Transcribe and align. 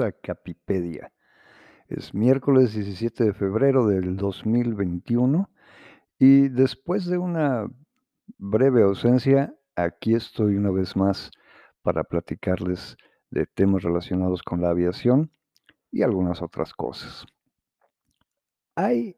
A 0.00 0.12
Capipedia. 0.12 1.12
Es 1.88 2.14
miércoles 2.14 2.72
17 2.72 3.24
de 3.24 3.34
febrero 3.34 3.86
del 3.86 4.16
2021 4.16 5.50
y 6.18 6.48
después 6.48 7.04
de 7.06 7.18
una 7.18 7.66
breve 8.38 8.82
ausencia, 8.82 9.54
aquí 9.76 10.14
estoy 10.14 10.56
una 10.56 10.70
vez 10.70 10.96
más 10.96 11.30
para 11.82 12.04
platicarles 12.04 12.96
de 13.30 13.44
temas 13.44 13.82
relacionados 13.82 14.42
con 14.42 14.62
la 14.62 14.70
aviación 14.70 15.30
y 15.90 16.02
algunas 16.02 16.40
otras 16.40 16.72
cosas. 16.72 17.26
Hay 18.74 19.16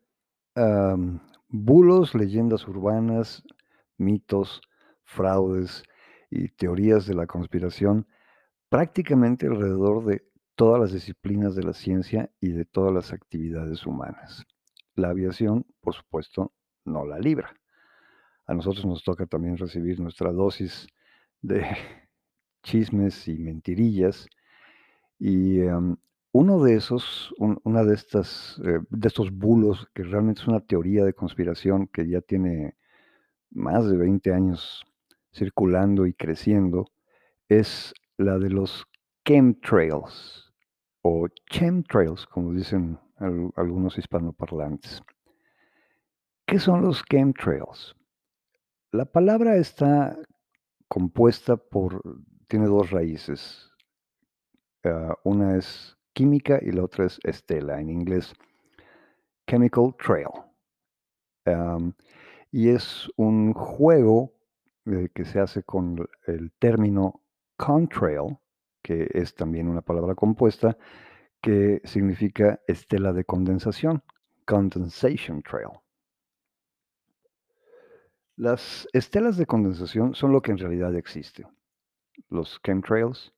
bulos, 1.48 2.15
leyendas 2.15 2.66
urbanas, 2.66 3.45
mitos, 3.96 4.60
fraudes 5.04 5.84
y 6.30 6.48
teorías 6.48 7.06
de 7.06 7.15
la 7.15 7.27
conspiración 7.27 8.09
prácticamente 8.68 9.46
alrededor 9.46 10.04
de 10.04 10.34
todas 10.57 10.80
las 10.80 10.93
disciplinas 10.93 11.55
de 11.55 11.63
la 11.65 11.73
ciencia 11.73 12.30
y 12.41 12.51
de 12.52 12.65
todas 12.65 12.93
las 12.93 13.13
actividades 13.13 13.87
humanas. 13.87 14.45
La 14.96 15.11
aviación, 15.11 15.66
por 15.80 15.95
supuesto, 15.95 16.52
no 16.85 17.05
la 17.07 17.19
libra. 17.19 17.55
A 18.46 18.55
nosotros 18.55 18.85
nos 18.87 19.02
toca 19.05 19.27
también 19.27 19.57
recibir 19.57 20.01
nuestra 20.01 20.33
dosis 20.33 20.87
de 21.43 21.65
chismes 22.63 23.29
y 23.29 23.38
mentirillas. 23.38 24.27
Y 25.19 25.61
em, 25.61 25.96
uno 26.33 26.63
de 26.63 26.74
esos, 26.77 27.33
un- 27.39 27.61
una 27.65 27.85
de 27.85 27.95
estas, 27.95 28.61
eh, 28.65 28.80
de 28.91 29.09
estos 29.09 29.30
bulos, 29.33 29.89
que 29.95 30.02
realmente 30.05 30.41
es 30.43 30.49
una 30.49 30.61
teoría 30.61 31.05
de 31.05 31.15
conspiración 31.15 31.87
que 31.89 32.09
ya 32.09 32.21
tiene 32.21 32.77
más 33.51 33.89
de 33.89 33.96
20 33.96 34.33
años 34.33 34.85
circulando 35.35 36.07
y 36.07 36.15
creciendo, 36.15 36.87
es 37.49 37.95
la 38.18 38.39
de 38.39 38.51
los 38.51 38.85
chemtrails 39.27 40.43
o 41.05 41.29
chemtrails, 41.51 42.27
como 42.27 42.52
dicen 42.52 42.99
al- 43.19 43.52
algunos 43.57 43.97
hispanoparlantes. 43.99 45.01
¿Qué 46.46 46.59
son 46.59 46.83
los 46.83 47.05
chemtrails? 47.05 47.95
La 48.93 49.05
palabra 49.05 49.57
está 49.57 50.16
compuesta 50.88 51.57
por, 51.57 52.02
tiene 52.49 52.66
dos 52.66 52.91
raíces. 52.91 53.71
Ah, 54.85 55.16
una 55.24 55.57
es 55.57 55.96
química 56.15 56.59
y 56.63 56.71
la 56.73 56.85
otra 56.85 57.07
es 57.07 57.18
estela, 57.24 57.80
en 57.80 57.91
inglés, 57.91 58.33
chemical 59.46 59.95
trail. 59.96 60.29
Y 62.52 62.68
es 62.68 63.09
un 63.16 63.52
juego 63.52 64.33
eh, 64.87 65.09
que 65.15 65.25
se 65.25 65.41
hace 65.41 65.62
con 65.62 66.06
el 66.27 66.53
término 66.59 67.22
contrail, 67.56 68.39
que 68.84 69.09
es 69.15 69.34
también 69.34 69.66
una 69.66 69.81
palabra 69.81 70.15
compuesta, 70.15 70.77
que 71.41 71.81
significa 71.84 72.60
estela 72.69 73.12
de 73.15 73.25
condensación, 73.25 74.05
condensation 74.45 75.43
trail. 75.43 75.81
Las 78.37 78.87
estelas 78.93 79.37
de 79.37 79.47
condensación 79.47 80.15
son 80.15 80.33
lo 80.33 80.43
que 80.43 80.53
en 80.53 80.59
realidad 80.59 80.95
existe. 80.97 81.47
Los 82.28 82.61
chemtrails, 82.62 83.33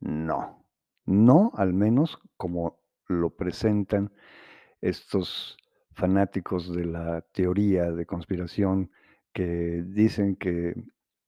no. 0.00 0.66
No, 1.06 1.52
al 1.54 1.72
menos 1.72 2.18
como 2.36 2.80
lo 3.06 3.30
presentan 3.30 4.12
estos 4.80 5.56
fanáticos 5.92 6.74
de 6.74 6.86
la 6.86 7.20
teoría 7.32 7.90
de 7.92 8.06
conspiración 8.06 8.90
que 9.32 9.82
dicen 9.86 10.36
que 10.36 10.74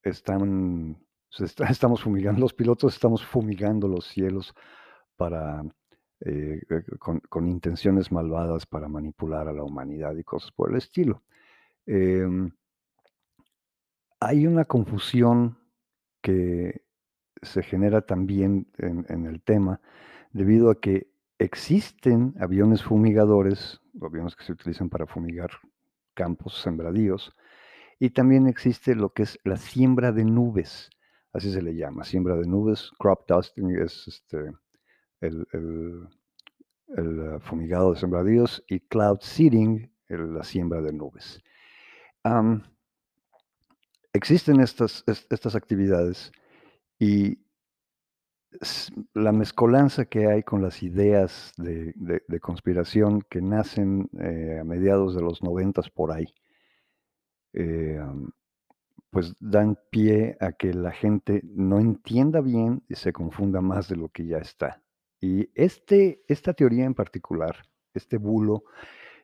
están, 0.02 1.04
estamos 1.70 2.02
fumigando, 2.02 2.40
los 2.40 2.54
pilotos 2.54 2.94
estamos 2.94 3.24
fumigando 3.24 3.88
los 3.88 4.06
cielos 4.06 4.54
para, 5.16 5.62
eh, 6.20 6.60
eh, 6.68 6.82
con, 6.98 7.20
con 7.20 7.48
intenciones 7.48 8.12
malvadas 8.12 8.66
para 8.66 8.88
manipular 8.88 9.48
a 9.48 9.52
la 9.52 9.62
humanidad 9.62 10.14
y 10.16 10.24
cosas 10.24 10.52
por 10.52 10.70
el 10.70 10.76
estilo. 10.76 11.22
Em, 11.86 12.50
hay 14.20 14.46
una 14.46 14.64
confusión 14.64 15.58
que 16.20 16.82
se 17.42 17.62
genera 17.62 18.02
también 18.02 18.68
en 18.78 19.26
el 19.26 19.42
tema 19.42 19.80
debido 20.32 20.70
a 20.70 20.80
que 20.80 21.10
existen 21.38 22.34
aviones 22.38 22.84
fumigadores, 22.84 23.80
aviones 24.00 24.36
que 24.36 24.44
se 24.44 24.52
utilizan 24.52 24.88
para 24.88 25.06
fumigar 25.06 25.50
campos, 26.14 26.60
sembradíos, 26.60 27.34
y 27.98 28.10
también 28.10 28.46
existe 28.46 28.94
lo 28.94 29.12
que 29.12 29.24
es 29.24 29.38
la 29.44 29.56
siembra 29.56 30.12
de 30.12 30.24
nubes, 30.24 30.90
así 31.32 31.52
se 31.52 31.62
le 31.62 31.74
llama, 31.74 32.04
siembra 32.04 32.36
de 32.36 32.46
nubes, 32.46 32.90
crop 32.98 33.26
dusting 33.28 33.70
es 33.78 34.06
este, 34.08 34.52
el, 35.20 35.46
el- 35.52 36.08
el, 36.96 37.40
fumigado 37.40 37.92
de 37.94 38.00
sembradíos 38.00 38.62
y 38.68 38.80
cloud 38.80 39.18
seeding, 39.20 39.90
la 40.08 40.44
siembra 40.44 40.82
de 40.82 40.92
nubes. 40.92 41.42
Existen 44.12 44.60
estas, 44.60 45.04
es- 45.06 45.26
estas 45.30 45.54
actividades 45.54 46.32
y 46.98 47.38
la 49.14 49.32
mezcolanza 49.32 50.04
que 50.04 50.26
hay 50.26 50.42
con 50.42 50.60
las 50.62 50.82
ideas 50.82 51.52
de, 51.56 51.94
de- 51.96 52.40
conspiración 52.40 53.22
que 53.30 53.40
nacen 53.40 54.10
eh, 54.20 54.58
a 54.60 54.64
mediados 54.64 55.14
de 55.14 55.22
los 55.22 55.42
noventas 55.42 55.88
por 55.88 56.12
ahí, 56.12 56.26
eh, 57.54 58.00
pues 59.12 59.34
dan 59.40 59.78
pie 59.90 60.38
a 60.40 60.52
que 60.52 60.72
la 60.72 60.90
gente 60.90 61.42
no 61.44 61.78
entienda 61.78 62.40
bien 62.40 62.82
y 62.88 62.94
se 62.94 63.12
confunda 63.12 63.60
más 63.60 63.86
de 63.88 63.96
lo 63.96 64.08
que 64.08 64.24
ya 64.24 64.38
está. 64.38 64.82
Y 65.20 65.50
este, 65.54 66.24
esta 66.28 66.54
teoría 66.54 66.86
en 66.86 66.94
particular, 66.94 67.56
este 67.92 68.16
bulo, 68.16 68.64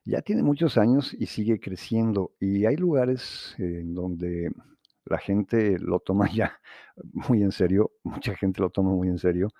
ya 0.04 0.21
tiene 0.21 0.43
muchos 0.43 0.77
años 0.77 1.16
y 1.19 1.25
sigue 1.25 1.59
creciendo. 1.59 2.34
Y 2.38 2.66
hay 2.66 2.77
lugares 2.77 3.54
en 3.56 3.94
donde 3.94 4.53
la 5.06 5.16
gente 5.16 5.78
lo 5.78 6.00
toma 6.00 6.31
ya 6.34 6.60
muy 7.12 7.43
en 7.43 7.50
serio, 7.50 7.93
mucha 8.03 8.37
gente 8.37 8.60
lo 8.60 8.69
toma 8.69 8.91
muy 8.91 9.09
en 9.09 9.19
serio. 9.19 9.54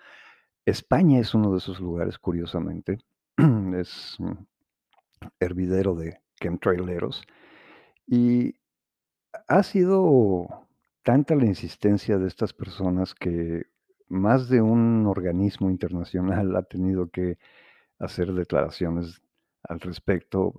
España 0.67 1.21
es 1.21 1.35
uno 1.35 1.53
de 1.53 1.59
esos 1.59 1.81
lugares, 1.81 2.19
curiosamente. 2.19 2.99
Es 3.79 4.19
hervidero 5.41 5.95
de 5.95 6.21
chemtraileros. 6.39 7.23
Y 8.07 8.58
ha 9.47 9.63
sido 9.63 10.67
tanta 11.03 11.35
la 11.35 11.47
insistencia 11.47 12.19
de 12.19 12.29
estas 12.29 12.53
personas 12.53 13.15
que 13.15 13.65
más 14.09 14.49
de 14.49 14.61
un 14.63 15.07
organismo 15.07 15.71
internacional 15.71 16.57
ha 16.57 16.63
tenido 16.63 17.11
que 17.11 17.39
hacer 17.99 18.33
declaraciones 18.35 19.23
al 19.65 19.81
respecto, 19.81 20.55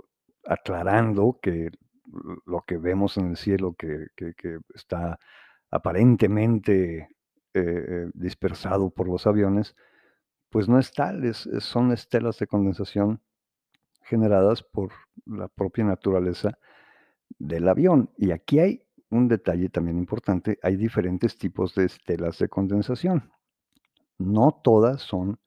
aclarando 0.46 1.40
que 1.42 1.72
lo 2.46 2.62
que 2.68 2.78
vemos 2.78 3.18
en 3.18 3.30
el 3.32 3.38
cielo, 3.38 3.76
que, 3.78 4.08
que- 4.16 4.34
que 4.36 4.60
está 4.76 5.20
aparentemente 5.72 6.98
eh, 7.02 7.08
eh, 7.56 8.12
dispersado 8.14 8.90
por 8.92 9.08
los 9.08 9.28
aviones, 9.28 9.76
pues 10.50 10.70
no 10.70 10.80
es 10.80 10.92
tal, 10.94 11.34
son 11.36 11.92
estelas 11.94 12.40
de 12.40 12.48
condensación 12.48 13.22
generadas 14.04 14.64
por 14.64 14.92
la 15.26 15.48
propia 15.48 15.84
naturaleza 15.86 16.58
del 17.38 17.68
avión. 17.68 18.10
Y 18.18 18.32
aquí 18.32 18.60
hay 18.60 18.84
un 19.10 19.28
detalle 19.28 19.70
también 19.70 19.98
importante, 19.98 20.60
hay 20.62 20.76
diferentes 20.76 21.38
tipos 21.38 21.76
de 21.76 21.86
estelas 21.86 22.38
de 22.40 22.50
condensación. 22.50 23.32
No 24.18 24.60
todas 24.64 25.02
son 25.02 25.40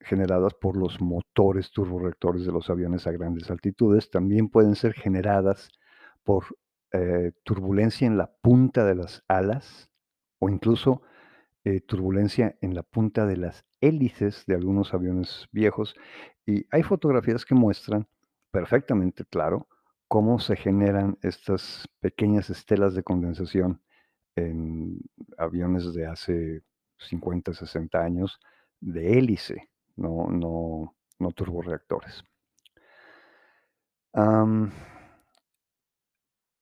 generadas 0.00 0.54
por 0.54 0.76
los 0.76 1.00
motores 1.00 1.72
turborreactores 1.72 2.46
de 2.46 2.52
los 2.52 2.70
aviones 2.70 3.06
a 3.08 3.10
grandes 3.10 3.50
altitudes, 3.50 4.08
también 4.08 4.48
pueden 4.48 4.76
ser 4.76 4.92
generadas 4.92 5.68
por 6.22 6.44
eh, 6.92 7.32
turbulencia 7.42 8.06
en 8.06 8.16
la 8.16 8.30
punta 8.40 8.84
de 8.84 8.94
las 8.94 9.24
alas 9.26 9.90
o 10.38 10.48
incluso 10.48 11.02
eh, 11.64 11.80
turbulencia 11.80 12.56
en 12.60 12.74
la 12.74 12.84
punta 12.84 13.26
de 13.26 13.36
las 13.36 13.64
hélices 13.80 14.44
de 14.46 14.54
algunos 14.54 14.94
aviones 14.94 15.48
viejos. 15.50 15.96
Y 16.46 16.64
hay 16.70 16.84
fotografías 16.84 17.44
que 17.44 17.56
muestran 17.56 18.06
perfectamente 18.52 19.24
claro 19.24 19.66
cómo 20.08 20.38
se 20.38 20.56
generan 20.56 21.18
estas 21.22 21.88
pequeñas 22.00 22.50
estelas 22.50 22.94
de 22.94 23.02
condensación 23.02 23.82
en 24.36 25.00
aviones 25.38 25.94
de 25.94 26.06
hace 26.06 26.62
50, 26.98 27.54
60 27.54 28.02
años 28.02 28.40
de 28.80 29.18
hélice, 29.18 29.70
no, 29.96 30.26
no, 30.28 30.94
no 31.18 31.30
turborreactores. 31.32 32.24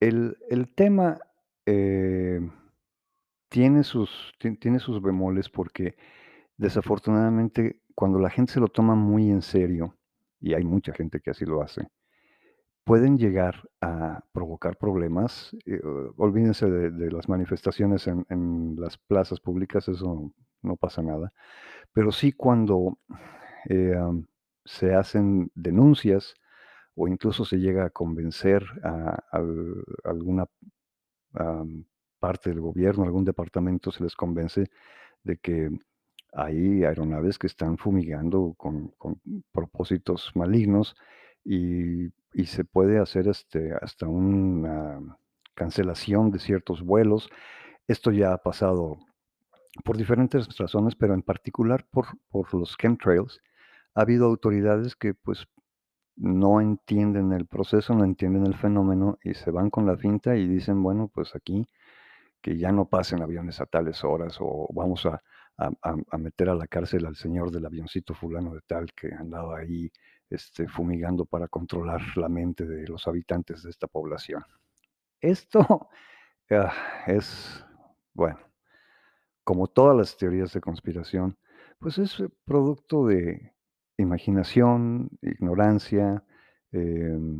El, 0.01 0.37
el 0.51 0.75
tema 0.75 1.19
eh, 1.67 2.41
tiene 3.49 3.85
sus, 3.85 4.33
ti- 4.39 4.57
tiene 4.57 4.79
sus 4.79 5.01
bemoles 5.03 5.49
porque 5.49 5.97
desafortunadamente 6.57 7.81
cuando 7.95 8.19
la 8.19 8.31
gente 8.31 8.53
se 8.53 8.61
lo 8.61 8.69
toma 8.69 8.95
muy 8.95 9.31
en 9.31 9.43
serio, 9.43 9.97
y 10.41 10.55
hay 10.55 10.65
mucha 10.65 10.93
gente 10.93 11.21
que 11.21 11.31
así 11.31 11.45
lo 11.47 11.63
hace, 11.63 11.89
pueden 12.85 13.19
llegar 13.19 13.69
a 13.81 14.23
provocar 14.33 14.77
problemas. 14.77 15.57
eh, 15.67 15.81
olvídense 16.17 16.71
de, 16.71 17.11
las 17.11 17.29
manifestaciones 17.29 18.07
en, 18.07 18.77
las 18.79 18.99
plazas 18.99 19.41
públicas, 19.41 19.89
eso 19.89 20.33
no 20.63 20.77
pasa 20.77 21.03
nada. 21.03 21.33
Pero 21.93 22.13
sí 22.13 22.33
cuando, 22.33 22.99
eh, 23.69 23.97
se 24.65 24.95
hacen 24.95 25.51
denuncias 25.55 26.35
o 26.95 27.09
incluso 27.09 27.45
se 27.45 27.59
llega 27.59 27.87
a 27.87 27.91
convencer 27.91 28.65
a 28.83 29.19
al 29.33 29.85
alguna, 30.05 30.47
parte 32.21 32.51
del 32.51 32.61
gobierno, 32.61 33.05
algún 33.05 33.25
departamento 33.25 33.91
se 33.91 34.03
les 34.05 34.15
convence 34.15 34.71
de 35.25 35.37
que 35.39 35.71
hay 36.33 36.85
aeronaves 36.85 37.39
que 37.39 37.49
están 37.49 37.77
fumigando 37.79 38.55
con 38.57 38.95
propósitos 39.53 40.31
malignos 40.35 40.97
y 41.45 42.47
se 42.47 42.65
puede 42.65 42.99
hacer, 43.01 43.29
este, 43.29 43.73
hasta 43.81 44.07
una 44.09 45.19
cancelación 45.55 46.31
de 46.33 46.39
ciertos 46.41 46.83
vuelos. 46.83 47.31
Esto 47.89 48.11
ya 48.13 48.33
ha 48.35 48.39
pasado 48.39 48.99
por 49.85 49.97
diferentes 49.99 50.57
razones, 50.59 50.97
pero 50.97 51.15
en 51.15 51.23
particular 51.23 51.87
por 51.93 52.55
los 52.55 52.77
chemtrails. 52.79 53.41
Ha 53.95 54.03
habido 54.03 54.27
autoridades 54.27 54.97
que, 54.97 55.15
pues, 55.15 55.47
no 56.17 56.61
entienden 56.61 57.33
el 57.33 57.47
proceso, 57.47 57.95
no 57.95 58.05
entienden 58.05 58.47
el 58.47 58.57
fenómeno 58.57 59.19
y 59.25 59.35
se 59.35 59.51
van 59.53 59.71
con 59.71 59.87
la 59.87 59.97
finta 59.99 60.37
y 60.37 60.49
dicen: 60.49 60.83
"Bueno, 60.83 61.11
pues 61.15 61.35
aquí 61.37 61.67
que 62.43 62.59
ya 62.59 62.73
no 62.73 62.89
pasen 62.89 63.23
aviones 63.23 63.61
a 63.61 63.67
tales 63.67 64.05
horas, 64.05 64.39
o 64.41 64.69
vamos 64.75 65.07
a 65.07 65.23
a 65.59 66.19
meter 66.19 66.51
a 66.51 66.55
la 66.57 66.67
cárcel 66.69 67.07
al 67.07 67.17
señor 67.17 67.51
del 67.53 67.67
avioncito 67.67 68.15
fulano 68.15 68.55
de 68.55 68.61
tal 68.67 68.93
que 68.95 69.13
andaba 69.15 69.59
ahí, 69.59 69.91
este, 70.35 70.69
fumigando 70.69 71.25
para 71.25 71.49
controlar 71.49 72.01
la 72.17 72.29
mente 72.29 72.67
de 72.67 72.87
los 72.89 73.07
habitantes 73.09 73.63
de 73.63 73.71
esta 73.71 73.87
población". 73.87 74.45
Esto, 75.21 75.89
ah, 76.51 76.73
es, 77.07 77.65
bueno, 78.15 78.39
como 79.45 79.67
todas 79.67 79.97
las 79.97 80.17
teorías 80.17 80.53
de 80.53 80.61
conspiración, 80.61 81.37
pues 81.79 81.99
es 81.99 82.23
producto 82.45 83.07
de 83.07 83.53
imaginación, 83.99 85.11
ignorancia, 85.23 86.25
mm, 86.73 87.39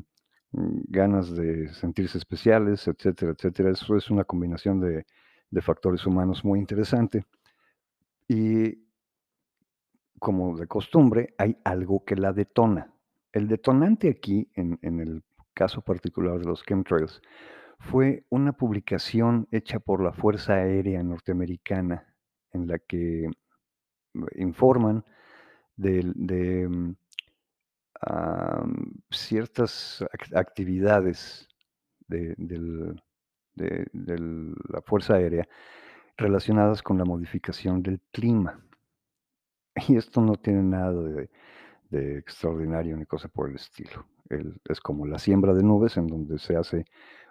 ganas 0.89 1.35
de 1.35 1.73
sentirse 1.75 2.19
especiales, 2.19 2.87
etcétera, 2.87 3.33
etcétera. 3.33 3.71
Eso 3.71 3.97
es 3.97 4.11
una 4.11 4.25
combinación 4.25 4.81
de 4.81 5.07
de 5.55 5.63
factores 5.63 6.05
humanos 6.05 6.45
muy 6.45 6.59
interesante. 6.59 7.25
Y 8.29 8.84
como 10.25 10.57
de 10.57 10.67
costumbre, 10.67 11.35
hay 11.37 11.59
algo 11.65 12.03
que 12.07 12.17
la 12.17 12.33
detona. 12.33 12.91
El 13.31 13.47
detonante 13.47 14.09
aquí, 14.09 14.49
en 14.55 15.01
el 15.01 15.23
caso 15.53 15.83
particular 15.83 16.39
de 16.39 16.47
los 16.47 16.65
chemtrails, 16.65 17.21
fue 17.79 18.25
una 18.31 18.53
publicación 18.53 19.47
hecha 19.51 19.79
por 19.79 20.03
la 20.03 20.13
Fuerza 20.13 20.55
Aérea 20.55 21.03
Norteamericana, 21.03 22.15
en 22.53 22.67
la 22.67 22.79
que, 22.79 23.29
mm, 24.15 24.25
informan 24.37 25.05
de, 25.77 26.69
mm, 26.69 26.95
ciertas 29.11 30.03
ac 30.13 30.35
actividades 30.37 31.49
de 32.09 32.35
la 34.69 34.81
Fuerza 34.83 35.15
Aérea 35.17 35.47
relacionadas 36.17 36.83
con 36.83 36.97
la 36.99 37.05
modificación 37.05 37.83
del 37.83 38.01
clima. 38.13 38.61
Y 39.89 39.97
esto 39.97 40.21
no 40.21 40.37
tiene 40.37 40.63
nada 40.63 40.93
de 41.91 42.19
extraordinario 42.19 42.97
ni 42.97 43.07
cosa 43.07 43.29
por 43.29 43.51
el 43.51 43.57
estilo. 43.57 44.07
Es 44.69 44.81
como 44.81 45.07
la 45.07 45.19
siembra 45.19 45.53
de 45.55 45.63
nubes 45.63 45.97
en 45.97 46.07
donde 46.07 46.39
se 46.39 46.57
hace 46.57 46.87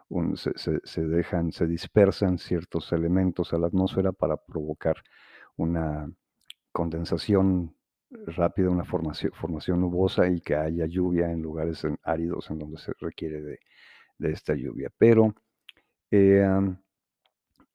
un 0.09 0.37
se 0.37 1.07
dejan 1.07 1.51
se 1.51 1.65
dispersan 1.65 2.37
ciertos 2.37 2.91
elementos 2.91 3.53
a 3.53 3.57
la 3.57 3.67
atmósfera 3.67 4.11
para 4.11 4.37
provocar 4.37 4.97
una 5.57 6.11
condensación 6.71 7.75
rápida, 8.09 8.69
una 8.69 8.85
formación 8.85 9.31
formación 9.33 9.81
nubosa 9.81 10.27
y 10.27 10.41
que 10.41 10.55
haya 10.55 10.85
lluvia 10.85 11.31
en 11.31 11.41
lugares 11.41 11.87
áridos 12.03 12.49
en 12.51 12.59
donde 12.59 12.77
se 12.77 12.93
requiere 12.99 13.41
de 13.41 13.59
de 14.17 14.31
esta 14.31 14.55
lluvia. 14.55 14.89
Pero, 14.97 15.35
eh, 16.11 16.47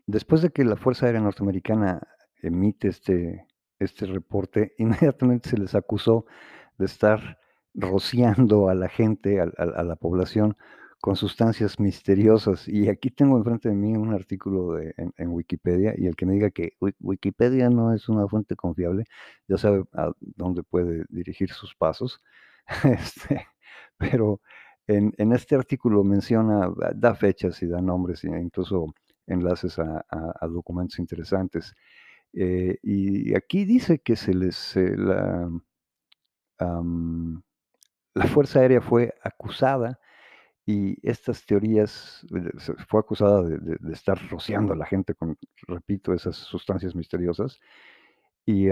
después 0.07 0.43
de 0.43 0.51
que 0.51 0.65
la 0.65 0.77
Fuerza 0.77 1.07
Aérea 1.07 1.21
Norteamericana 1.21 2.01
emite 2.43 2.89
este 2.89 3.47
este 3.79 4.07
reporte, 4.07 4.75
inmediatamente 4.79 5.51
se 5.51 5.59
les 5.59 5.75
acusó 5.75 6.27
de 6.79 6.87
estar 6.87 7.39
rociando 7.75 8.69
a 8.69 8.75
la 8.75 8.89
gente, 8.89 9.41
a 9.41 9.83
la 9.85 9.97
población 9.97 10.57
con 11.01 11.17
sustancias 11.17 11.79
misteriosas. 11.79 12.69
Y 12.69 12.89
aquí 12.89 13.11
tengo 13.11 13.37
enfrente 13.37 13.69
de 13.69 13.75
mí 13.75 13.97
un 13.97 14.13
artículo 14.15 14.75
de 14.75 14.95
en 14.97 15.29
Wikipedia, 15.31 15.95
y 15.97 16.07
el 16.07 16.17
que 16.17 16.27
me 16.27 16.35
diga 16.35 16.51
que 16.51 16.73
Wi 16.81 16.95
Wikipedia 17.01 17.71
no 17.71 17.95
es 17.95 18.09
una 18.09 18.27
fuente 18.29 18.57
confiable, 18.57 19.05
ya 19.49 19.59
sabe 19.59 19.85
a 19.95 20.13
dónde 20.21 20.63
puede 20.63 21.05
dirigir 21.09 21.51
sus 21.51 21.75
pasos. 21.75 22.21
Este, 22.85 23.47
pero 23.99 24.41
en 24.87 25.33
este 25.33 25.55
artículo 25.55 26.05
menciona, 26.05 26.71
da 26.95 27.15
fechas 27.15 27.63
y 27.63 27.67
da 27.67 27.81
nombres, 27.81 28.25
e 28.25 28.29
incluso 28.29 28.95
enlaces 29.27 29.79
a 29.79 30.47
documentos 30.49 30.99
interesantes. 30.99 31.75
Eh, 32.35 32.79
y 32.83 33.35
aquí 33.35 33.65
dice 33.65 34.01
que 34.01 34.17
se 34.17 34.35
les 34.35 34.77
la 38.15 38.27
Fuerza 38.27 38.61
Aérea 38.61 38.81
fue 38.81 39.15
acusada 39.23 40.01
y 40.67 40.97
estas 41.09 41.47
teorías, 41.47 42.27
eh, 42.35 42.75
fue 42.89 43.01
acusada 43.01 43.43
de 43.43 43.93
estar 43.93 44.19
rociando 44.29 44.75
a 44.75 44.77
la 44.77 44.87
gente 44.87 45.15
con, 45.15 45.39
repito, 45.67 46.13
esas 46.13 46.37
sustancias 46.37 46.95
misteriosas. 46.95 47.59
Y, 48.45 48.69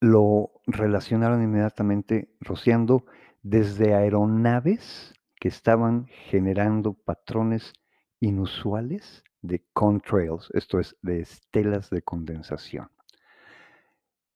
lo 0.00 0.62
relacionaron 0.66 1.42
inmediatamente 1.42 2.34
rociando 2.40 3.04
desde 3.42 3.94
aeronaves 3.94 5.14
que 5.36 5.48
estaban 5.48 6.06
generando 6.06 6.94
patrones 6.94 7.74
inusuales 8.18 9.24
de 9.42 9.64
contrails, 9.72 10.50
esto 10.54 10.78
es, 10.78 10.96
de 11.02 11.20
estelas 11.20 11.90
de 11.90 12.02
condensación. 12.02 12.90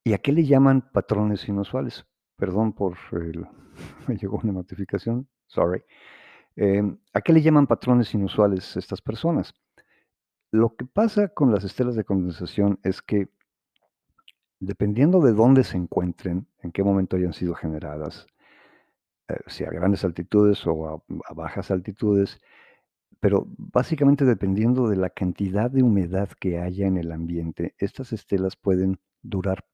¿Y 0.03 0.13
a 0.13 0.19
qué 0.19 0.31
le 0.31 0.45
llaman 0.45 0.89
patrones 0.91 1.47
inusuales? 1.47 2.05
Perdón 2.37 2.73
por 2.73 2.97
el 3.13 3.47
me 4.07 4.17
llegó 4.17 4.39
una 4.43 4.53
notificación, 4.53 5.27
sorry. 5.47 5.83
Em, 6.55 6.97
¿a 7.13 7.21
qué 7.21 7.33
le 7.33 7.41
llaman 7.41 7.67
patrones 7.67 8.13
inusuales 8.13 8.77
estas 8.77 9.01
personas? 9.01 9.53
Lo 10.51 10.75
que 10.75 10.85
pasa 10.85 11.29
con 11.29 11.51
las 11.51 11.63
estelas 11.63 11.95
de 11.95 12.05
condensación 12.05 12.79
es 12.83 13.01
que 13.01 13.29
dependiendo 14.59 15.21
de 15.21 15.33
dónde 15.33 15.63
se 15.63 15.77
encuentren, 15.77 16.47
en 16.61 16.71
qué 16.71 16.83
momento 16.83 17.17
hayan 17.17 17.33
sido 17.33 17.55
generadas, 17.55 18.27
eh, 19.27 19.37
si 19.47 19.65
a 19.65 19.69
grandes 19.69 20.03
altitudes 20.05 20.65
o 20.65 20.87
a 20.87 21.03
a 21.29 21.33
bajas 21.33 21.71
altitudes, 21.71 22.41
pero 23.25 23.47
básicamente 23.57 24.23
dependiendo 24.23 24.87
de 24.87 24.97
la 24.97 25.09
cantidad 25.09 25.71
de 25.71 25.81
humedad 25.81 26.29
que 26.39 26.59
haya 26.59 26.85
en 26.85 26.95
el 26.95 27.11
ambiente, 27.11 27.73
estas 27.79 28.13
estelas 28.13 28.55
pueden 28.55 28.99
durar 29.23 29.65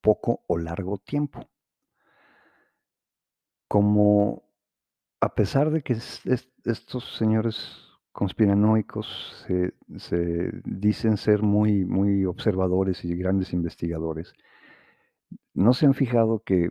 poco 0.00 0.44
o 0.46 0.56
largo 0.56 0.98
tiempo. 0.98 1.50
Como 3.66 4.44
a 5.20 5.34
pesar 5.34 5.72
de 5.72 5.82
que 5.82 5.94
es 5.94 6.24
es 6.26 6.48
estos 6.64 7.16
señores 7.16 7.56
conspiranoicos 8.12 9.44
se 9.48 9.74
se 9.96 10.52
dicen 10.64 11.16
ser 11.16 11.42
muy 11.42 11.84
muy 11.84 12.24
observadores 12.24 13.04
y 13.04 13.16
grandes 13.16 13.52
investigadores 13.52 14.32
¿no 15.54 15.74
se 15.74 15.86
han 15.86 15.94
fijado 15.94 16.44
que 16.44 16.70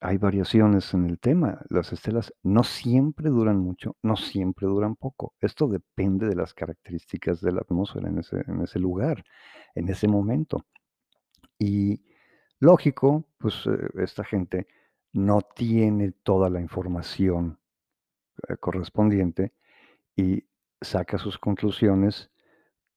hay 0.00 0.16
variaciones 0.18 0.92
en 0.94 1.06
el 1.06 1.18
tema? 1.18 1.60
Las 1.68 1.92
estelas 1.92 2.32
no 2.42 2.64
siempre 2.64 3.28
duran 3.30 3.58
mucho, 3.58 3.96
no 4.02 4.16
siempre 4.16 4.66
duran 4.66 4.96
poco. 4.96 5.34
Esto 5.40 5.68
depende 5.68 6.26
de 6.26 6.36
las 6.36 6.54
características 6.54 7.40
de 7.40 7.52
la 7.52 7.60
atmósfera 7.60 8.08
en 8.08 8.18
ese 8.18 8.42
en 8.46 8.62
ese 8.62 8.78
lugar, 8.78 9.24
en 9.74 9.88
ese 9.88 10.08
momento. 10.08 10.64
Y 11.58 12.02
lógico, 12.58 13.26
pues, 13.38 13.66
eh, 13.66 14.02
esta 14.02 14.24
gente 14.24 14.66
no 15.12 15.40
tiene 15.42 16.12
toda 16.12 16.48
la 16.50 16.60
información, 16.60 17.58
eh, 18.48 18.56
correspondiente 18.56 19.52
y 20.16 20.44
saca 20.80 21.18
sus 21.18 21.38
conclusiones 21.38 22.30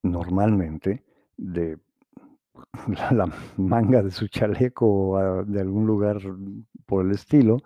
normalmente 0.04 1.04
de 1.38 1.78
la 3.12 3.28
manga 3.58 4.02
de 4.04 4.12
su 4.12 4.28
chaleco 4.28 4.86
o, 4.88 5.18
ah, 5.18 5.44
de 5.46 5.62
algún 5.62 5.86
lugar 5.88 6.20
por 6.86 7.06
el 7.06 7.12
estilo, 7.12 7.64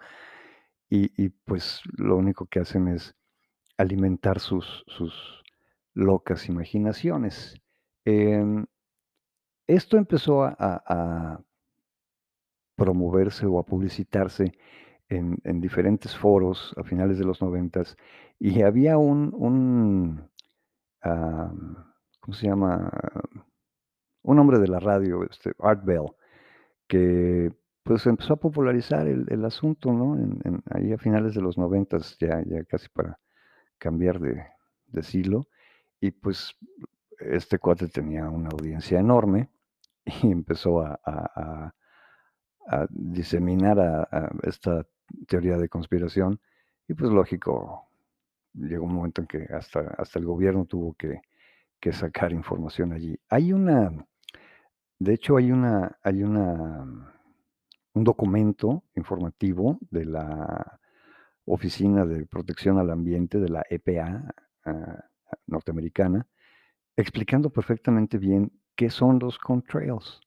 y 0.89 1.29
pues 1.29 1.81
lo 1.97 2.17
único 2.17 2.45
que 2.47 2.61
hacen 2.61 2.87
es 2.87 3.15
alimentar 3.77 4.39
sus 4.39 4.83
sus 4.87 5.43
locas 5.95 6.49
imaginaciones. 6.49 7.55
Em, 8.05 8.65
esto 9.67 9.97
empezó 9.97 10.43
a 10.43 10.55
a 10.59 11.41
promoverse 12.77 13.45
o 13.47 13.57
a 13.59 13.63
publicitarse 13.65 14.53
en 15.09 15.39
en 15.43 15.61
diferentes 15.61 16.15
foros 16.15 16.73
a 16.77 16.83
finales 16.83 17.17
de 17.19 17.25
los 17.25 17.41
noventas, 17.41 17.97
y 18.39 18.61
había 18.61 18.97
un 18.97 20.29
¿cómo 22.21 22.33
se 22.33 22.47
llama? 22.47 22.91
Un 24.27 24.39
hombre 24.39 24.59
de 24.59 24.67
la 24.67 24.79
radio, 24.79 25.23
este, 25.23 25.53
Art 25.59 25.83
Bell, 25.85 26.07
que, 26.87 27.51
pues, 27.83 28.05
empezó 28.07 28.33
a 28.33 28.37
popularizar 28.37 29.07
el 29.07 29.45
asunto, 29.45 29.93
¿no? 29.93 30.15
En 30.17 30.63
ahí 30.71 30.93
a 30.93 30.97
finales 30.97 31.33
de 31.35 31.41
los 31.41 31.57
noventas, 31.57 32.17
ya 32.19 32.43
ya 32.45 32.63
casi 32.65 32.89
para 32.89 33.19
cambiar 33.79 34.19
de 34.19 34.45
de 34.87 35.03
siglo, 35.03 35.47
y 36.01 36.11
pues, 36.11 36.55
este 37.19 37.59
cuate 37.59 37.87
tenía 37.89 38.29
una 38.29 38.49
audiencia 38.49 38.99
enorme, 38.99 39.49
y 40.23 40.31
empezó 40.31 40.81
a 40.81 40.99
a 41.05 41.73
a 42.69 42.87
diseminar 42.89 44.07
esta 44.43 44.85
teoría 45.27 45.57
de 45.57 45.69
conspiración, 45.69 46.39
y 46.87 46.93
pues 46.95 47.11
lógico, 47.11 47.87
llegó 48.53 48.85
un 48.85 48.93
momento 48.95 49.21
en 49.21 49.27
que 49.27 49.47
hasta 49.53 49.81
hasta 49.97 50.19
el 50.19 50.25
gobierno 50.25 50.65
tuvo 50.65 50.93
que 50.95 51.21
que 51.81 51.93
sacar 51.93 52.33
información 52.33 52.93
allí. 52.93 53.17
Hay 53.29 53.53
una 53.53 53.91
de 54.99 55.13
hecho, 55.13 55.37
hay 55.37 55.51
una 55.51 55.97
hay 56.03 56.23
una 56.23 57.13
un 57.93 58.03
documento 58.03 58.83
informativo 58.95 59.79
de 59.91 60.05
la 60.05 60.79
Oficina 61.45 62.05
de 62.05 62.25
Protección 62.25 62.77
al 62.77 62.91
Ambiente 62.91 63.39
de 63.39 63.49
la 63.49 63.63
EPA, 63.69 64.33
ah, 64.65 65.05
norteamericana, 65.47 66.27
explicando 66.97 67.49
perfectamente 67.49 68.17
bien 68.17 68.51
qué 68.75 68.89
son 68.89 69.19
los 69.19 69.37
contrails. 69.39 70.21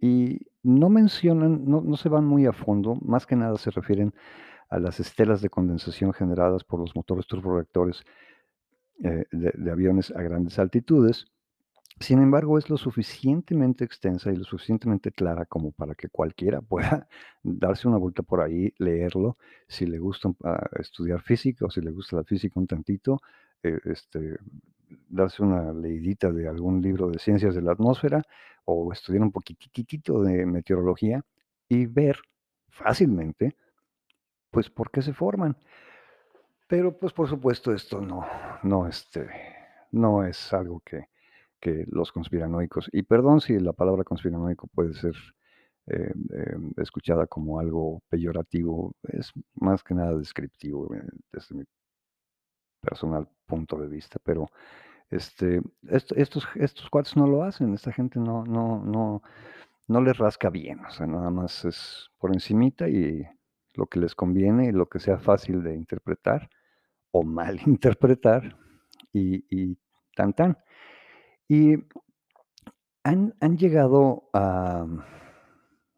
Y 0.00 0.40
no 0.62 0.88
mencionan, 0.90 1.64
no 1.66 1.80
no 1.82 1.96
se 1.96 2.08
van 2.08 2.24
muy 2.26 2.46
a 2.46 2.52
fondo, 2.52 2.96
más 3.02 3.26
que 3.26 3.36
nada 3.36 3.56
se 3.58 3.70
refieren 3.70 4.14
a 4.70 4.78
las 4.78 5.00
estelas 5.00 5.40
de 5.42 5.50
condensación 5.50 6.12
generadas 6.12 6.64
por 6.64 6.80
los 6.80 6.94
motores 6.96 7.26
turborreactores, 7.26 8.04
eh, 9.04 9.24
de 9.32 9.70
aviones 9.70 10.10
a 10.10 10.22
grandes 10.22 10.58
altitudes. 10.58 11.26
Sin 12.00 12.20
embargo, 12.22 12.58
es 12.58 12.70
lo 12.70 12.76
suficientemente 12.76 13.84
extensa 13.84 14.30
y 14.30 14.36
lo 14.36 14.44
suficientemente 14.44 15.10
clara 15.10 15.46
como 15.46 15.72
para 15.72 15.94
que 15.94 16.08
cualquiera 16.08 16.60
pueda 17.02 17.08
darse 17.42 17.88
una 17.88 17.98
vuelta 17.98 18.22
por 18.22 18.40
ahí, 18.40 18.72
leerlo, 18.78 19.36
si 19.66 19.86
le 19.86 19.98
gusta, 19.98 20.30
ah, 20.44 20.68
estudiar 20.78 21.20
física 21.22 21.66
o 21.66 21.70
si 21.70 21.80
le 21.80 21.90
gusta 21.90 22.16
la 22.16 22.24
física 22.24 22.60
un 22.60 22.66
tantito, 22.66 23.20
eh, 23.62 23.78
este, 23.86 24.38
darse 25.08 25.42
una 25.42 25.72
leidita 25.72 26.30
de 26.32 26.48
algún 26.48 26.80
libro 26.80 27.10
de 27.10 27.18
ciencias 27.18 27.54
de 27.54 27.62
la 27.62 27.72
atmósfera 27.72 28.22
o 28.64 28.92
estudiar 28.92 29.22
un 29.22 29.32
poquititito 29.32 30.22
de 30.22 30.46
meteorología 30.46 31.24
y 31.68 31.86
ver 31.86 32.18
fácilmente, 32.68 33.56
pues, 34.50 34.70
por 34.70 34.90
qué 34.90 35.02
se 35.02 35.12
forman. 35.14 35.56
Pero, 36.68 36.98
pues, 36.98 37.12
por 37.12 37.28
supuesto, 37.28 37.72
esto 37.72 38.00
no 38.00 38.26
no, 38.62 38.86
este, 38.86 39.28
no 39.92 40.24
es 40.24 40.52
algo 40.52 40.80
que 40.80 41.08
que 41.60 41.84
los 41.88 42.12
conspiranoicos 42.12 42.88
y 42.92 43.02
perdón 43.02 43.40
si 43.40 43.58
la 43.58 43.72
palabra 43.72 44.04
conspiranoico 44.04 44.68
puede 44.68 44.94
ser, 44.94 45.14
eh, 45.88 46.12
em, 46.30 46.72
escuchada 46.78 47.26
como 47.26 47.60
algo 47.60 48.02
peyorativo, 48.10 48.94
es 49.04 49.32
más 49.56 49.82
que 49.84 49.94
nada 49.94 50.16
descriptivo, 50.16 50.94
eh, 50.94 51.02
desde 51.32 51.54
mi 51.56 51.64
personal 52.82 53.28
punto 53.46 53.76
de 53.78 53.88
vista, 53.88 54.18
pero, 54.22 54.46
este, 55.10 55.62
est 55.88 56.12
estos 56.16 56.46
estos 56.56 56.90
cuates 56.90 57.16
no 57.16 57.26
lo 57.26 57.42
hacen, 57.44 57.74
esta 57.74 57.92
gente 57.92 58.20
no 58.20 58.44
no 58.44 58.82
no 58.84 59.22
no 59.88 60.00
les 60.02 60.18
rasca 60.18 60.50
bien, 60.50 60.80
o 60.86 60.90
sea, 60.90 61.06
nada 61.06 61.30
más 61.30 61.64
es 61.64 62.10
por 62.18 62.32
encimita 62.34 62.88
y 62.88 63.26
lo 63.74 63.86
que 63.86 64.00
les 64.00 64.14
conviene 64.14 64.66
y 64.68 64.72
lo 64.72 64.88
que 64.88 65.00
sea 65.00 65.18
fácil 65.18 65.62
de 65.64 65.74
interpretar 65.76 66.50
o 67.12 67.24
malinterpretar 67.24 68.56
y 69.12 69.44
y 69.50 69.78
tan 70.16 70.34
tan. 70.34 70.58
Y 71.48 71.76
han 73.04 73.34
han 73.40 73.56
llegado 73.56 74.28
a 74.32 74.86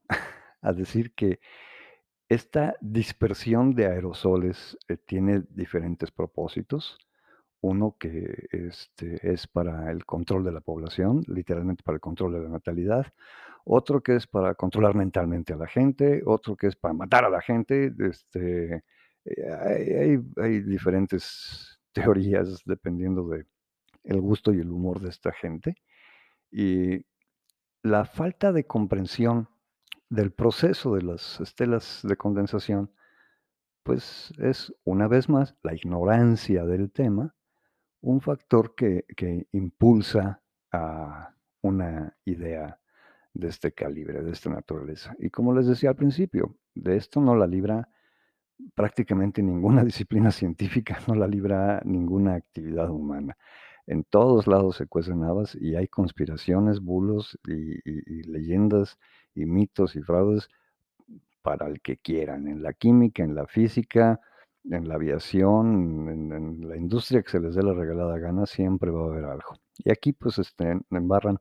a 0.63 0.73
decir 0.73 1.15
que 1.15 1.41
esta 2.31 2.77
dispersión 2.81 3.75
de 3.75 3.87
aerosoles, 3.87 4.79
eh, 4.89 4.97
tiene 4.97 5.43
diferentes 5.51 6.13
propósitos. 6.13 6.99
Uno 7.61 7.97
que, 7.99 8.49
este, 8.53 9.19
es 9.33 9.47
para 9.49 9.91
el 9.91 10.07
control 10.07 10.45
de 10.45 10.53
la 10.53 10.61
población, 10.61 11.23
literalmente 11.27 11.83
para 11.83 11.97
el 11.97 12.01
control 12.01 12.35
de 12.35 12.41
la 12.43 12.49
natalidad. 12.49 13.07
Otro 13.65 14.03
que 14.03 14.17
es 14.17 14.27
para 14.27 14.55
controlar 14.55 14.95
mentalmente 14.95 15.53
a 15.53 15.57
la 15.57 15.67
gente, 15.67 16.23
otro 16.25 16.57
que 16.57 16.69
es 16.69 16.77
para 16.77 16.95
matar 16.95 17.25
a 17.25 17.31
la 17.31 17.43
gente, 17.43 17.93
este, 17.99 18.85
eh, 19.25 19.53
hay 19.67 19.93
hay 19.93 20.19
hay 20.39 20.61
diferentes 20.61 21.81
teorías 21.93 22.63
dependiendo 22.65 23.29
de 23.29 23.45
el 24.05 24.21
gusto 24.21 24.53
y 24.53 24.61
el 24.61 24.71
humor 24.71 25.01
de 25.01 25.11
esta 25.11 25.33
gente. 25.33 25.77
Y 26.51 27.05
la 27.83 28.05
falta 28.05 28.53
de 28.53 28.67
comprensión 28.67 29.49
del 30.09 30.33
proceso 30.33 30.95
de 30.95 31.03
las 31.03 31.41
estelas 31.41 32.01
de 32.03 32.17
condensación, 32.17 32.93
pues, 33.83 34.33
es, 34.39 34.75
una 34.85 35.09
vez 35.09 35.29
más, 35.29 35.57
la 35.63 35.75
ignorancia 35.75 36.65
del 36.65 36.91
tema, 36.91 37.35
un 38.01 38.21
factor 38.21 38.75
que 38.75 39.05
que 39.17 39.47
impulsa 39.53 40.43
a 40.73 41.35
una 41.63 42.17
idea 42.25 42.81
de 43.35 43.49
este 43.49 43.73
calibre, 43.73 44.23
de 44.23 44.33
esta 44.33 44.51
naturaleza. 44.51 45.15
Y 45.19 45.31
como 45.31 45.55
les 45.55 45.67
decía 45.67 45.91
al 45.91 45.97
principio, 45.97 46.57
de 46.75 46.97
esto 46.97 47.21
no 47.21 47.37
la 47.37 47.47
libra 47.47 47.89
prácticamente 48.75 49.43
ninguna 49.43 49.85
disciplina 49.85 50.31
científica, 50.31 50.99
no 51.07 51.15
la 51.15 51.27
libra 51.27 51.81
ninguna 51.85 52.35
actividad 52.35 52.91
humana. 52.91 53.37
En 53.91 54.05
todos 54.05 54.47
lados 54.47 54.77
se 54.77 54.87
cuecen 54.87 55.25
habas 55.25 55.57
y 55.57 55.75
hay 55.75 55.89
conspiraciones, 55.89 56.81
bulos 56.81 57.37
y 57.45 58.23
leyendas 58.31 58.99
y 59.35 59.47
mitos 59.47 59.97
y 59.97 60.03
fraudes 60.03 60.49
para 61.43 61.67
el 61.67 61.81
que 61.81 61.97
quieran, 61.97 62.47
en 62.47 62.63
la 62.63 62.73
química, 62.73 63.25
en 63.25 63.35
la 63.35 63.47
física, 63.47 64.21
en 64.65 64.87
la 64.89 64.95
aviación, 64.95 66.09
en 66.09 66.69
la 66.69 66.77
industria 66.77 67.23
que 67.23 67.31
se 67.31 67.41
les 67.41 67.55
dé 67.57 67.63
la 67.65 67.73
regalada 67.75 68.17
gana, 68.19 68.47
siempre 68.47 68.93
va 68.93 69.03
a 69.03 69.07
haber 69.07 69.25
algo. 69.25 69.57
Y 69.79 69.91
aquí, 69.91 70.13
pues, 70.13 70.39
este, 70.39 70.79
embarran 70.91 71.39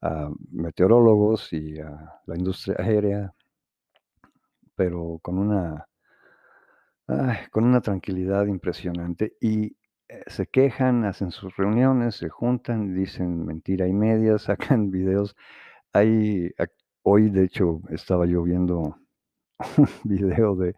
a 0.00 0.30
meteorólogos 0.50 1.52
y 1.52 1.78
a 1.78 2.20
la 2.26 2.36
industria 2.36 2.76
aérea 2.78 3.34
pero 4.76 5.20
con 5.22 5.38
una 5.38 5.86
con 7.50 7.64
una 7.64 7.80
tranquilidad 7.80 8.46
impresionante 8.46 9.36
y, 9.40 9.76
se 10.26 10.46
quejan, 10.46 11.04
hacen 11.04 11.30
sus 11.30 11.56
reuniones, 11.56 12.16
se 12.16 12.28
juntan, 12.28 12.94
dicen 12.94 13.44
mentira 13.46 13.86
y 13.88 13.92
media, 13.92 14.38
sacan 14.78 14.90
videos. 14.90 15.36
Hay 15.92 16.50
hoy, 17.02 17.30
de 17.30 17.44
hecho, 17.44 17.80
estaba 17.90 18.26
yo 18.26 18.42
viendo 18.42 18.96
un 19.78 19.88
video 20.04 20.56
de 20.56 20.74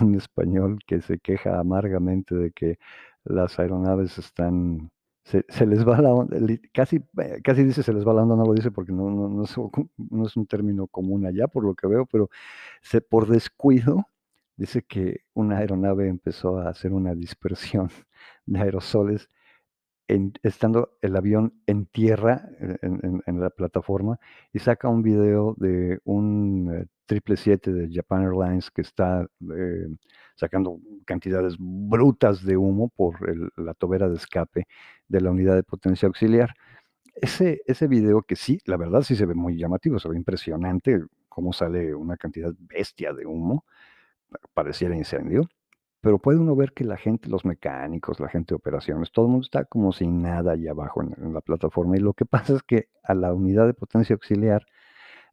un 0.00 0.14
español 0.16 0.78
que 0.86 1.00
se 1.02 1.18
queja 1.18 1.58
amargamente 1.60 2.34
de 2.34 2.52
que 2.52 2.78
las 3.24 3.58
aeronaves 3.58 4.18
están 4.18 4.90
se 5.24 5.44
se 5.48 5.66
les 5.66 5.86
va 5.86 6.00
la 6.00 6.14
onda, 6.14 6.36
casi, 6.72 6.96
eh, 7.18 7.40
casi 7.42 7.64
dice 7.64 7.82
se 7.82 7.92
les 7.92 8.06
va 8.06 8.14
la 8.14 8.22
onda, 8.22 8.36
no 8.36 8.44
lo 8.46 8.54
dice 8.54 8.70
porque 8.70 8.92
no 8.92 9.10
no 9.10 9.28
no 9.28 9.44
es 9.44 9.56
no 10.10 10.26
es 10.26 10.36
un 10.36 10.46
término 10.46 10.86
común 10.88 11.26
allá, 11.26 11.48
por 11.48 11.64
lo 11.64 11.74
que 11.74 11.86
veo, 11.88 12.06
pero 12.06 12.30
se 12.82 13.00
por 13.00 13.26
descuido, 13.28 14.06
dice 14.56 14.82
que 14.82 15.22
una 15.34 15.58
aeronave 15.58 16.08
empezó 16.08 16.58
a 16.58 16.68
hacer 16.70 16.92
una 16.92 17.14
dispersión 17.14 17.90
de 18.46 18.60
aerosoles 18.60 19.30
en 20.08 20.34
estando 20.42 20.96
el 21.02 21.16
avión 21.16 21.54
en 21.66 21.86
tierra, 21.86 22.48
en 22.60 23.22
en 23.26 23.40
la 23.40 23.50
plataforma, 23.50 24.18
y 24.52 24.60
saca 24.60 24.88
un 24.88 25.02
video 25.02 25.54
de 25.58 25.98
un 26.04 26.88
777 27.08 27.72
de 27.72 27.88
Japan 27.92 28.22
Airlines 28.24 28.70
que 28.70 28.82
está, 28.82 29.26
eh, 29.56 29.86
sacando 30.36 30.78
cantidades 31.04 31.56
brutas 31.58 32.44
de 32.44 32.56
humo 32.56 32.88
por 32.90 33.16
la 33.58 33.74
tobera 33.74 34.08
de 34.08 34.16
escape 34.16 34.66
de 35.08 35.20
la 35.20 35.30
unidad 35.30 35.54
de 35.56 35.62
potencia 35.62 36.06
auxiliar. 36.06 36.54
Ese 37.14 37.62
ese 37.66 37.88
video 37.88 38.22
que 38.22 38.36
sí, 38.36 38.60
la 38.66 38.76
verdad 38.76 39.02
sí 39.02 39.16
se 39.16 39.26
ve 39.26 39.34
muy 39.34 39.56
llamativo, 39.58 39.98
se 39.98 40.08
ve 40.08 40.16
impresionante 40.16 41.02
cómo 41.28 41.52
sale 41.52 41.94
una 41.94 42.16
cantidad 42.16 42.52
bestia 42.58 43.12
de 43.12 43.26
humo, 43.26 43.64
pa 44.30 44.38
pareciera 44.54 44.96
incendio, 44.96 45.48
pero 46.06 46.20
puede 46.20 46.38
uno 46.38 46.54
ver 46.54 46.72
que 46.72 46.84
la 46.84 46.96
gente, 46.96 47.28
los 47.28 47.44
mecánicos, 47.44 48.20
la 48.20 48.28
gente 48.28 48.50
de 48.50 48.54
operaciones, 48.54 49.10
todo 49.10 49.24
el 49.24 49.32
mundo 49.32 49.44
está 49.44 49.64
como 49.64 49.90
sin 49.90 50.22
nada 50.22 50.52
ahí 50.52 50.68
abajo 50.68 51.02
en 51.02 51.34
la 51.34 51.40
plataforma, 51.40 51.96
y 51.96 51.98
lo 51.98 52.12
que 52.12 52.24
pasa 52.26 52.54
es 52.54 52.62
que 52.62 52.90
a 53.02 53.12
la 53.12 53.34
unidad 53.34 53.66
de 53.66 53.74
potencia 53.74 54.14
auxiliar 54.14 54.64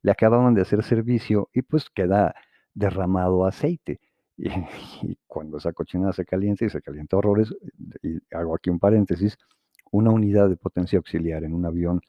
le 0.01 0.12
acababan 0.12 0.56
de 0.56 0.63
hacer 0.63 0.82
servicio 0.82 1.51
y, 1.53 1.62
pues, 1.62 1.92
queda 1.92 2.34
derramado 2.74 3.46
aceite. 3.46 4.00
Y 4.36 4.50
y 5.03 5.20
cuando 5.27 5.58
esa 5.58 5.74
cochinada 5.74 6.12
se 6.12 6.25
calienta, 6.25 6.65
y 6.65 6.70
se 6.72 6.82
calienta 6.82 7.18
horrores, 7.18 7.53
y 8.01 8.18
hago 8.36 8.56
aquí 8.56 8.72
un 8.72 8.80
paréntesis, 8.80 9.38
una 9.92 10.10
unidad 10.10 10.50
de 10.50 10.58
potencia 10.58 10.98
auxiliar 10.98 11.44
en 11.44 11.53
un 11.53 11.68
avión, 11.68 12.01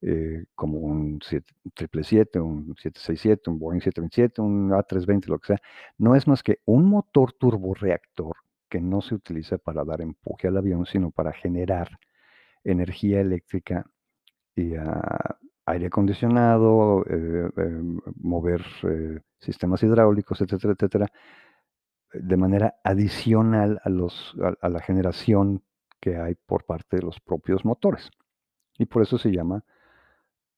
eh, 0.00 0.44
como 0.54 0.78
un 0.78 1.20
siete 1.22 1.52
triple 1.74 2.04
siete, 2.04 2.40
un 2.40 2.74
767, 2.76 3.50
un 3.50 3.58
Boeing 3.58 3.80
727, 3.80 4.40
un 4.40 4.70
A320, 4.70 5.26
lo 5.26 5.38
que 5.38 5.48
sea, 5.48 5.60
no 5.98 6.14
es 6.14 6.28
más 6.28 6.42
que 6.42 6.60
un 6.66 6.84
motor 6.84 7.32
turborreactor 7.32 8.36
que 8.68 8.80
no 8.80 9.00
se 9.00 9.14
utiliza 9.14 9.58
para 9.58 9.84
dar 9.84 10.00
empuje 10.00 10.48
al 10.48 10.56
avión, 10.56 10.86
sino 10.86 11.10
para 11.10 11.32
generar 11.32 11.98
energía 12.64 13.20
eléctrica 13.20 13.86
y 14.54 14.74
a 14.76 15.38
aire 15.66 15.86
acondicionado, 15.86 17.04
eh, 17.08 17.50
em, 17.56 18.00
mover, 18.20 18.64
eh, 18.84 19.20
sistemas 19.40 19.82
hidráulicos, 19.82 20.40
etcétera, 20.40 20.74
etcétera, 20.74 21.06
de 22.12 22.36
manera 22.36 22.76
adicional 22.84 23.80
a 23.84 23.90
a 24.60 24.68
la 24.68 24.80
generación 24.80 25.62
que 26.00 26.16
hay 26.16 26.34
por 26.34 26.64
parte 26.64 26.96
de 26.96 27.02
los 27.02 27.20
propios 27.20 27.64
motores. 27.64 28.10
Y 28.78 28.86
por 28.86 29.02
eso 29.02 29.18
se 29.18 29.30
llama 29.30 29.64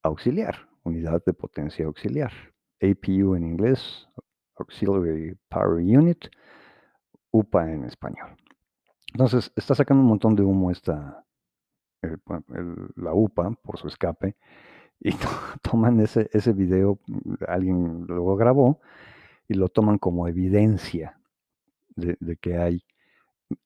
auxiliar, 0.02 0.68
unidad 0.84 1.22
de 1.24 1.32
potencia 1.32 1.86
auxiliar, 1.86 2.32
APU 2.80 3.34
en 3.34 3.44
inglés, 3.44 4.08
Auxiliary 4.56 5.36
Power 5.48 5.82
Unit, 5.82 6.26
UPA 7.30 7.72
en 7.72 7.84
español. 7.84 8.36
Entonces, 9.12 9.52
está 9.56 9.74
sacando 9.74 10.02
un 10.02 10.08
montón 10.08 10.36
de 10.36 10.42
humo 10.42 10.70
esta, 10.70 11.24
la 12.96 13.14
UPA 13.14 13.50
por 13.62 13.78
su 13.78 13.88
escape, 13.88 14.36
y 15.00 15.12
to 15.12 15.28
toman 15.62 15.98
ese 16.00 16.28
ese 16.32 16.52
video, 16.52 16.98
alguien 17.48 18.06
lo 18.06 18.36
grabó 18.36 18.80
y 19.48 19.54
lo 19.54 19.68
toman 19.68 19.98
como 19.98 20.28
evidencia 20.28 21.18
de 21.96 22.16
de 22.20 22.36
que 22.36 22.58
hay, 22.58 22.84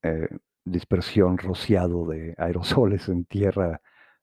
eh, 0.03 0.29
dispersión, 0.65 1.39
rociado 1.39 2.07
de 2.07 2.35
aerosoles 2.39 3.09
en 3.09 3.25
tierra. 3.25 3.81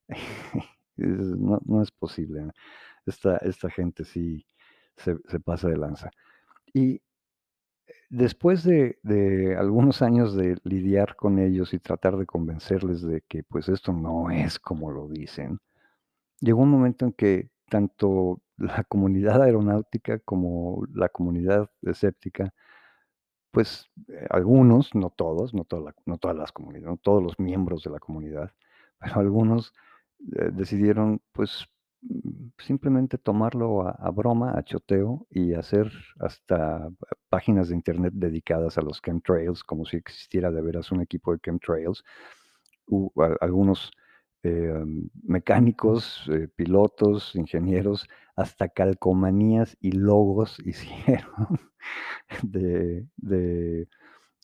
"No 0.97 1.81
es 1.81 1.91
posible, 1.91 2.41
¿no?". 2.43 2.51
Esta 3.05 3.37
esta 3.39 3.69
gente 3.71 4.05
sí 4.05 4.45
se 4.97 5.39
pasa 5.39 5.69
de 5.69 5.77
lanza. 5.77 6.11
Y, 6.73 6.95
eh, 6.95 7.01
después 8.09 8.63
de 8.65 9.55
algunos 9.57 10.01
años 10.01 10.35
de 10.35 10.57
lidiar 10.63 11.15
con 11.17 11.39
ellos 11.39 11.73
y 11.73 11.79
tratar 11.79 12.17
de 12.17 12.25
convencerles 12.27 13.01
de 13.03 13.21
que, 13.27 13.43
pues, 13.43 13.69
esto 13.69 13.93
no 13.93 14.31
es 14.31 14.59
como 14.59 14.91
lo 14.91 15.07
dicen, 15.09 15.59
llegó 16.41 16.61
un 16.63 16.71
momento 16.71 17.05
en 17.05 17.13
que 17.13 17.49
tanto 17.69 18.41
la 18.57 18.83
comunidad 18.85 19.41
aeronáutica 19.43 20.19
como 20.19 20.85
la 20.93 21.09
comunidad 21.09 21.69
escéptica, 21.83 22.53
pues, 23.51 23.89
eh, 24.09 24.27
algunos, 24.29 24.95
no 24.95 25.09
todos, 25.09 25.53
no 25.53 25.63
toda 25.65 25.93
no 26.05 26.17
todas 26.17 26.37
las 26.37 26.51
comunidades, 26.51 26.89
no 26.89 26.97
todos 26.97 27.23
los 27.23 27.39
miembros 27.39 27.83
de 27.83 27.91
la 27.91 27.99
comunidad, 27.99 28.51
pero 28.99 29.19
algunos, 29.19 29.73
decidieron, 30.53 31.21
pues, 31.33 31.65
mm, 32.01 32.49
simplemente 32.59 33.17
tomarlo 33.17 33.87
a 33.87 34.11
broma, 34.11 34.57
a 34.57 34.63
choteo 34.63 35.27
y 35.29 35.53
hacer 35.53 35.91
hasta 36.19 36.89
páginas 37.29 37.69
de 37.69 37.75
Internet 37.75 38.13
dedicadas 38.15 38.77
a 38.77 38.81
los 38.81 39.01
chemtrails, 39.01 39.63
como 39.63 39.85
si 39.85 39.97
existiera 39.97 40.51
de 40.51 40.61
veras 40.61 40.91
un 40.91 41.01
equipo 41.01 41.33
de 41.33 41.39
chemtrails. 41.39 42.03
Hu 42.87 43.11
a 43.21 43.37
algunos, 43.41 43.91
em, 44.43 45.09
mecánicos, 45.23 46.25
eh, 46.31 46.47
pilotos, 46.55 47.35
ingenieros, 47.35 48.07
hasta 48.35 48.69
calcomanías 48.69 49.77
y 49.81 49.91
logos 49.93 50.57
hicieron 50.65 51.59
de 52.43 53.87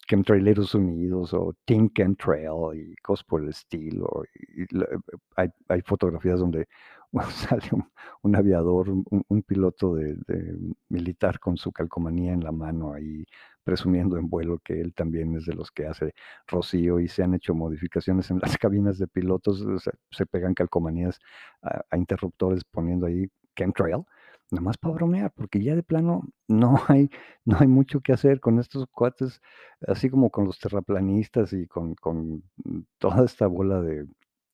Chemtraileros 0.08 0.74
Unidos 0.76 1.34
o 1.34 1.54
Team 1.66 1.90
Chemtrail 1.94 2.76
y 2.76 2.96
cosas 2.98 3.24
por 3.26 3.44
el 3.44 3.50
estilo. 3.50 4.24
Eh, 4.56 4.66
hay 5.36 5.50
hay 5.68 5.82
fotografías 5.82 6.40
donde 6.40 6.68
sale 7.32 7.70
un 8.22 8.36
aviador, 8.36 8.90
un 8.90 9.44
piloto 9.44 9.96
de 9.96 10.18
militar 10.90 11.40
con 11.40 11.58
su 11.58 11.72
calcomanía 11.72 12.34
en 12.34 12.44
la 12.44 12.52
mano, 12.52 12.94
ahí 12.94 13.26
presumiendo 13.64 14.18
en 14.18 14.30
vuelo 14.30 14.60
que 14.64 14.80
él 14.82 14.94
también 14.94 15.36
es 15.36 15.46
de 15.46 15.54
los 15.54 15.72
que 15.72 15.88
hace 15.88 16.14
rocío, 16.48 17.00
y 17.00 17.08
se 17.08 17.24
han 17.24 17.34
hecho 17.34 17.54
modificaciones 17.56 18.32
en 18.32 18.40
las 18.40 18.58
cabinas 18.58 18.98
de 18.98 19.08
pilotos, 19.08 19.66
se 20.12 20.26
pegan 20.26 20.54
calcomanías 20.54 21.20
a 21.62 21.82
a 21.90 21.98
interruptores 21.98 22.64
poniendo 22.66 23.08
ahí 23.08 23.30
Chemtrail, 23.56 24.04
nada 24.52 24.64
más 24.64 24.78
para 24.78 24.94
bromear, 24.96 25.32
porque 25.36 25.64
ya 25.64 25.76
de 25.76 25.84
plano 25.84 26.24
no 26.48 26.76
hay 26.90 27.10
no 27.46 27.58
hay 27.60 27.68
mucho 27.68 28.02
que 28.02 28.14
hacer 28.14 28.40
con 28.40 28.60
estos 28.60 28.88
cuates, 28.92 29.42
así 29.88 30.10
como 30.10 30.30
con 30.32 30.46
los 30.46 30.60
terraplanistas 30.60 31.54
y 31.54 31.68
con 31.68 31.96
con, 31.96 32.44
toda 33.00 33.26
esta 33.26 33.48
bola 33.48 33.82
de, 33.82 34.08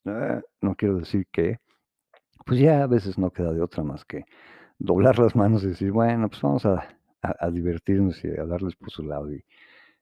ah, 0.05 0.41
no 0.61 0.75
quiero 0.75 0.97
decir 0.99 1.27
qué, 1.31 1.59
pues 2.45 2.59
ya 2.59 2.83
a 2.83 2.87
veces 2.87 3.17
no 3.17 3.31
queda 3.31 3.53
de 3.53 3.61
otra 3.61 3.83
más 3.83 4.05
que 4.05 4.25
doblar 4.79 5.19
las 5.19 5.35
manos 5.35 5.63
y 5.65 5.69
decir: 5.69 5.91
"Bueno, 5.93 6.29
pues 6.29 6.41
vamos 6.43 6.65
a 6.67 6.87
a 7.23 7.51
divertirnos 7.51 8.23
y 8.25 8.29
a 8.29 8.45
darles 8.45 8.75
por 8.77 8.91
su 8.91 9.03
lado 9.03 9.33
y 9.33 9.43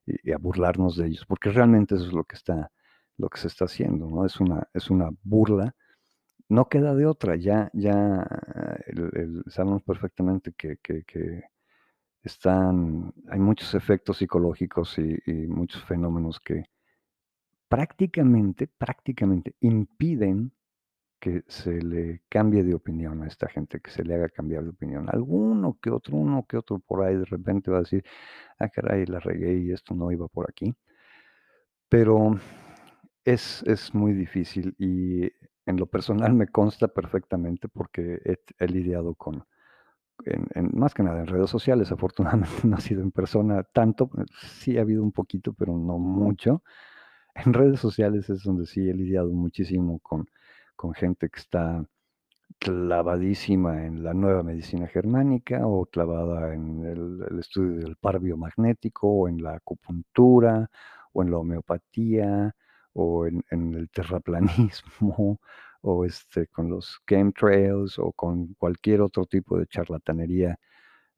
y 0.07 0.31
a 0.33 0.37
burlarnos 0.39 0.97
de 0.97 1.07
ellos", 1.07 1.25
porque 1.27 1.51
realmente 1.51 1.95
eso 1.95 2.05
es 2.07 2.13
lo 2.13 2.23
que 2.25 2.35
está 2.37 2.71
lo 3.17 3.29
que 3.29 3.39
se 3.39 3.47
está 3.49 3.65
haciendo, 3.65 4.07
¿no? 4.09 4.25
Es 4.25 4.39
una 4.41 4.67
es 4.73 4.89
una 4.91 5.09
burla. 5.23 5.75
No 6.55 6.67
queda 6.67 6.93
de 6.95 7.05
otra, 7.05 7.37
ya 7.37 7.69
ya 7.73 8.27
el 8.87 9.41
sabemos 9.47 9.83
perfectamente 9.83 10.51
que 10.57 10.77
que 10.79 11.43
están 12.23 13.13
hay 13.29 13.39
muchos 13.39 13.75
efectos 13.75 14.17
psicológicos 14.17 14.97
y 14.99 15.17
y 15.25 15.33
muchos 15.47 15.83
fenómenos 15.85 16.39
que 16.41 16.65
prácticamente 17.69 18.67
prácticamente 18.67 19.55
impiden 19.61 20.51
que 21.19 21.43
se 21.47 21.81
le 21.81 22.23
cambie 22.29 22.63
de 22.63 22.75
opinión 22.75 23.23
a 23.23 23.27
esta 23.27 23.47
gente, 23.49 23.79
que 23.81 23.91
se 23.91 24.03
le 24.05 24.15
haga 24.15 24.29
cambiar 24.29 24.63
de 24.63 24.69
opinión. 24.71 25.07
Alguno 25.09 25.77
que 25.81 25.91
otro, 25.91 26.17
uno 26.17 26.45
que 26.47 26.57
otro 26.57 26.79
por 26.79 27.03
ahí 27.05 27.15
de 27.17 27.25
repente 27.25 27.71
va 27.71 27.77
a 27.79 27.81
decir: 27.81 28.03
"Ah, 28.59 28.69
caray, 28.69 29.05
la 29.07 29.19
regué 29.21 29.55
y 29.59 29.71
esto 29.71 29.95
no 29.95 30.11
iba 30.11 30.27
por 30.29 30.49
aquí". 30.49 30.75
Pero 31.91 32.39
es 33.25 33.63
es 33.67 33.93
muy 33.93 34.13
difícil 34.13 34.75
y 34.79 35.31
en 35.65 35.77
lo 35.77 35.85
personal 35.87 36.33
me 36.33 36.47
consta 36.47 36.87
perfectamente 36.87 37.67
porque 37.67 38.19
he 38.59 38.67
lidiado 38.67 39.15
con 39.15 39.45
en 40.25 40.47
en 40.55 40.71
más 40.73 40.93
que 40.93 41.03
nada 41.03 41.19
en 41.21 41.27
redes 41.27 41.49
sociales, 41.49 41.91
afortunadamente 41.91 42.53
no 42.67 42.75
ha 42.77 42.81
sido 42.81 43.01
en 43.01 43.11
persona 43.11 43.63
tanto, 43.63 44.09
eh, 44.17 44.25
sí 44.41 44.77
ha 44.77 44.81
habido 44.81 45.03
un 45.03 45.11
poquito, 45.11 45.53
pero 45.53 45.77
no 45.77 45.97
mucho. 45.97 46.63
En 47.35 47.53
redes 47.53 47.79
sociales 47.79 48.29
es 48.29 48.43
donde 48.43 48.65
sí 48.65 48.89
he 48.89 48.93
lidiado 48.93 49.31
muchísimo 49.31 49.99
con 49.99 50.27
con 50.75 50.93
gente 50.93 51.29
que 51.29 51.39
está 51.39 51.85
clavadísima 52.59 53.85
en 53.85 54.03
la 54.03 54.13
nueva 54.13 54.43
medicina 54.43 54.87
germánica, 54.87 55.67
o 55.67 55.85
clavada 55.85 56.53
en 56.53 56.85
el 56.85 57.25
el 57.31 57.39
estudio 57.39 57.77
del 57.85 57.97
par 57.97 58.19
biomagnético, 58.19 59.07
o 59.09 59.27
en 59.29 59.43
la 59.43 59.55
acupuntura, 59.55 60.69
o 61.13 61.23
en 61.23 61.31
la 61.31 61.37
homeopatía, 61.39 62.55
o 62.93 63.25
en 63.27 63.43
el 63.51 63.89
terraplanismo, 63.89 65.39
o, 65.81 66.05
este, 66.05 66.47
con 66.47 66.69
los 66.69 67.01
chemtrails, 67.07 67.99
o 67.99 68.11
con 68.13 68.53
cualquier 68.55 69.01
otro 69.01 69.25
tipo 69.25 69.57
de 69.57 69.67
charlatanería, 69.67 70.59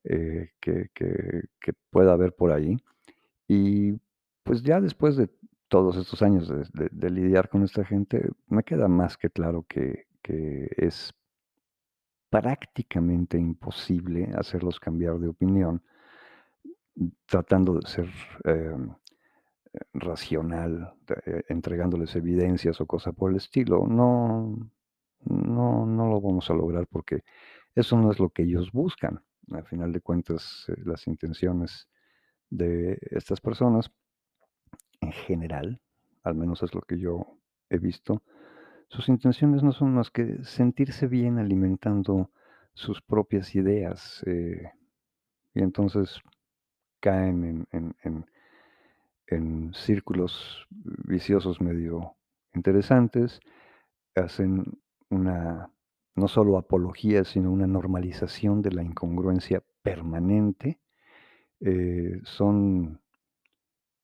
eh, 0.05 0.51
que 0.59 0.89
pueda 1.89 2.13
haber 2.13 2.33
por 2.33 2.51
ahí. 2.51 2.77
Y, 3.47 3.93
pues, 4.43 4.63
ya 4.63 4.81
después 4.81 5.17
de 5.17 5.29
todos 5.67 5.97
estos 5.97 6.21
años 6.21 6.49
de 6.49 7.09
lidiar 7.09 7.49
con 7.49 7.63
esta 7.63 7.83
gente, 7.85 8.29
me 8.47 8.63
queda 8.63 8.87
más 8.87 9.17
que 9.17 9.29
claro 9.29 9.65
que 9.67 10.05
que 10.23 10.71
es 10.77 11.13
prácticamente 12.29 13.37
imposible 13.37 14.31
hacerlos 14.35 14.79
cambiar 14.79 15.19
de 15.19 15.27
opinión 15.27 15.83
tratando 17.25 17.75
de 17.75 17.87
ser, 17.87 18.09
em, 18.45 18.89
racional, 19.93 20.93
eh, 21.25 21.43
entregándoles 21.49 22.15
evidencias 22.15 22.79
o 22.81 22.85
cosa 22.85 23.11
por 23.11 23.31
el 23.31 23.37
estilo. 23.37 23.85
No 23.87 24.55
no 25.25 25.85
no 25.85 26.07
lo 26.09 26.21
vamos 26.21 26.49
a 26.49 26.53
lograr 26.53 26.87
porque 26.87 27.23
eso 27.75 27.97
no 27.97 28.11
es 28.11 28.19
lo 28.19 28.29
que 28.29 28.43
ellos 28.43 28.71
buscan. 28.71 29.23
A 29.51 29.63
final 29.63 29.91
de 29.91 30.01
cuentas, 30.01 30.65
eh, 30.69 30.75
las 30.85 31.07
intenciones 31.07 31.89
de 32.49 32.99
estas 33.11 33.41
personas, 33.41 33.91
en 35.01 35.11
general, 35.11 35.81
al 36.23 36.35
menos 36.35 36.63
es 36.63 36.73
lo 36.73 36.81
que 36.81 36.97
yo 36.99 37.39
he 37.69 37.77
visto, 37.77 38.21
sus 38.89 39.09
intenciones 39.09 39.63
no 39.63 39.71
son 39.71 39.93
más 39.95 40.11
que 40.11 40.43
sentirse 40.43 41.07
bien 41.07 41.39
alimentando 41.39 42.31
sus 42.73 43.01
propias 43.01 43.55
ideas, 43.55 44.23
eh, 44.27 44.71
y 45.53 45.61
entonces 45.61 46.19
caen 46.99 47.43
en 47.43 47.67
en 47.71 47.95
en 48.03 48.25
en 49.27 49.73
círculos 49.73 50.67
viciosos 50.69 51.61
medio 51.61 52.15
interesantes, 52.53 53.39
hacen 54.15 54.79
una 55.09 55.69
no 56.15 56.27
solo 56.27 56.57
apología, 56.57 57.23
sino 57.23 57.51
una 57.51 57.65
normalización 57.65 58.61
de 58.61 58.71
la 58.71 58.83
incongruencia 58.83 59.63
permanente, 59.81 60.79
eh, 61.59 62.21
son 62.23 63.01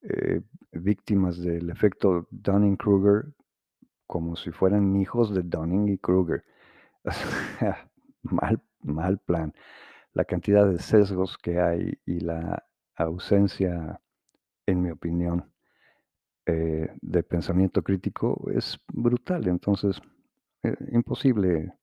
eh, 0.01 0.41
víctimas 0.71 1.39
del 1.39 1.69
efecto 1.69 2.27
Dunning-Kruger 2.31 3.33
como 4.07 4.35
si 4.35 4.51
fueran 4.51 4.95
hijos 4.95 5.35
de 5.35 5.43
Dunning 5.43 5.89
y 5.89 5.97
Kruger. 5.99 6.43
Mal 8.23 8.59
mal 8.81 9.19
plan. 9.19 9.53
La 10.13 10.25
cantidad 10.25 10.67
de 10.67 10.79
sesgos 10.79 11.37
que 11.37 11.59
hay 11.59 11.99
y 12.05 12.19
la 12.19 12.65
ausencia, 12.95 14.01
en 14.69 14.81
mi 14.81 14.91
opinión, 14.91 15.51
eh, 16.45 16.89
de 17.01 17.23
pensamiento 17.23 17.83
crítico 17.83 18.49
es 18.51 18.79
brutal. 18.91 19.47
Entonces, 19.47 20.01
eh, 20.63 20.75
imposible 20.91 21.73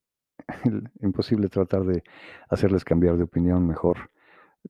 imposible 1.03 1.49
tratar 1.49 1.85
de 1.85 2.03
hacerles 2.49 2.85
cambiar 2.85 3.17
de 3.17 3.25
opinión, 3.25 3.67
mejor 3.67 4.11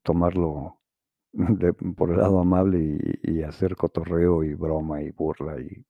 tomarlo 0.03 0.81
por 1.97 2.11
el 2.11 2.19
lado 2.19 2.41
amable 2.41 2.99
y 3.23 3.43
hacer 3.43 3.77
cotorreo 3.77 4.45
y 4.45 4.55
broma 4.55 5.03
y 5.03 5.11
burla 5.11 5.61
y 5.61 5.85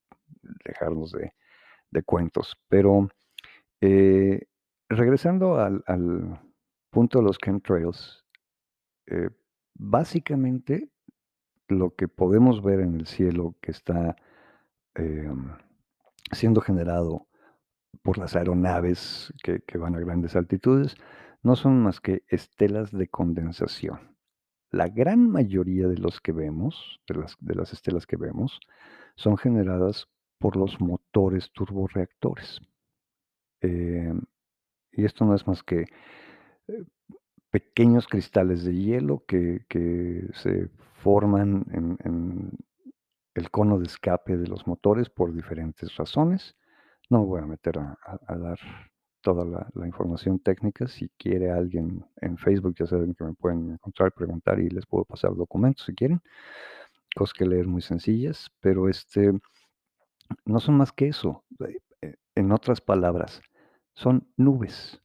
dejarnos 0.65 1.13
de 1.91 2.03
cuentos. 2.05 2.57
Pero, 2.69 3.09
eh, 3.81 4.47
regresando 4.89 5.59
al 5.59 6.41
punto 6.91 7.19
de 7.19 7.25
los 7.25 7.39
chemtrails, 7.39 8.25
básicamente 9.75 10.91
lo 11.69 11.95
que 11.95 12.09
podemos 12.09 12.63
ver 12.63 12.81
en 12.81 12.95
el 12.95 13.07
cielo 13.07 13.57
que 13.61 13.73
está, 13.73 14.17
em, 14.95 15.51
siendo 16.33 16.61
generado 16.61 17.27
por 18.03 18.19
las 18.19 18.37
aeronaves 18.37 19.33
que 19.43 19.79
van 19.79 19.97
a 19.97 20.01
grandes 20.01 20.37
altitudes, 20.37 20.97
no 21.43 21.57
son 21.57 21.83
más 21.83 22.01
que 22.01 22.25
estelas 22.29 22.91
de 22.93 23.09
condensación. 23.09 24.17
La 24.71 24.89
gran 24.89 25.31
mayoría 25.31 25.87
de 25.89 25.97
los 25.97 26.21
que 26.21 26.33
vemos, 26.33 27.01
de 27.09 27.15
las 27.15 27.37
de 27.41 27.55
las 27.55 27.73
estelas 27.73 28.07
que 28.07 28.17
vemos, 28.17 28.59
son 29.15 29.37
generadas 29.37 30.09
por 30.39 30.57
los 30.57 30.81
motores 30.81 31.51
turborreactores. 31.53 32.61
Em, 33.61 34.21
y 34.93 35.05
esto 35.05 35.25
no 35.25 35.35
es 35.35 35.47
más 35.47 35.63
que, 35.63 35.83
eh, 36.69 36.85
pequeños 37.57 38.07
cristales 38.07 38.65
de 38.65 38.75
hielo 38.75 39.25
que 39.27 39.65
se 40.35 40.69
forman 41.03 41.65
en 41.73 42.51
el 43.35 43.51
cono 43.51 43.79
de 43.79 43.87
escape 43.87 44.37
de 44.37 44.47
los 44.47 44.67
motores 44.67 45.09
por 45.09 45.33
diferentes 45.33 45.97
razones. 45.97 46.55
No 47.09 47.21
me 47.21 47.27
voy 47.27 47.41
a 47.41 47.47
meter 47.47 47.79
a 47.79 48.37
dar 48.37 48.59
toda 49.23 49.45
la 49.45 49.67
la 49.75 49.87
información 49.87 50.39
técnica. 50.39 50.87
Si 50.87 51.09
quiere 51.19 51.51
alguien 51.51 52.05
en 52.21 52.37
Facebook, 52.37 52.75
ya 52.79 52.87
saben 52.87 53.15
que 53.15 53.25
me 53.25 53.35
pueden 53.35 53.71
encontrar, 53.73 54.13
preguntar 54.13 54.61
y 54.61 54.69
les 54.69 54.85
puedo 54.87 55.05
pasar 55.05 55.35
documentos 55.35 55.87
si 55.87 55.95
quieren. 55.95 56.21
Cosas 57.15 57.33
que 57.33 57.47
leer 57.47 57.67
muy 57.67 57.81
sencillas, 57.81 58.51
pero, 58.61 58.89
este, 58.89 59.33
no 60.45 60.61
son 60.61 60.77
más 60.77 60.93
que 60.93 61.09
eso. 61.09 61.45
Eh, 61.61 61.79
eh, 62.03 62.17
en 62.35 62.53
otras 62.53 62.81
palabras, 62.83 63.41
son 63.95 64.29
nubes. 64.37 65.01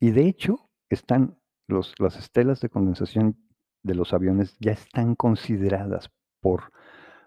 Y 0.00 0.10
de 0.10 0.26
hecho, 0.26 0.68
están 0.90 1.38
las 1.66 2.16
estelas 2.16 2.60
de 2.60 2.68
condensación 2.68 3.36
de 3.82 3.94
los 3.94 4.12
aviones 4.12 4.56
ya 4.60 4.72
están 4.72 5.14
consideradas 5.14 6.10
por 6.40 6.72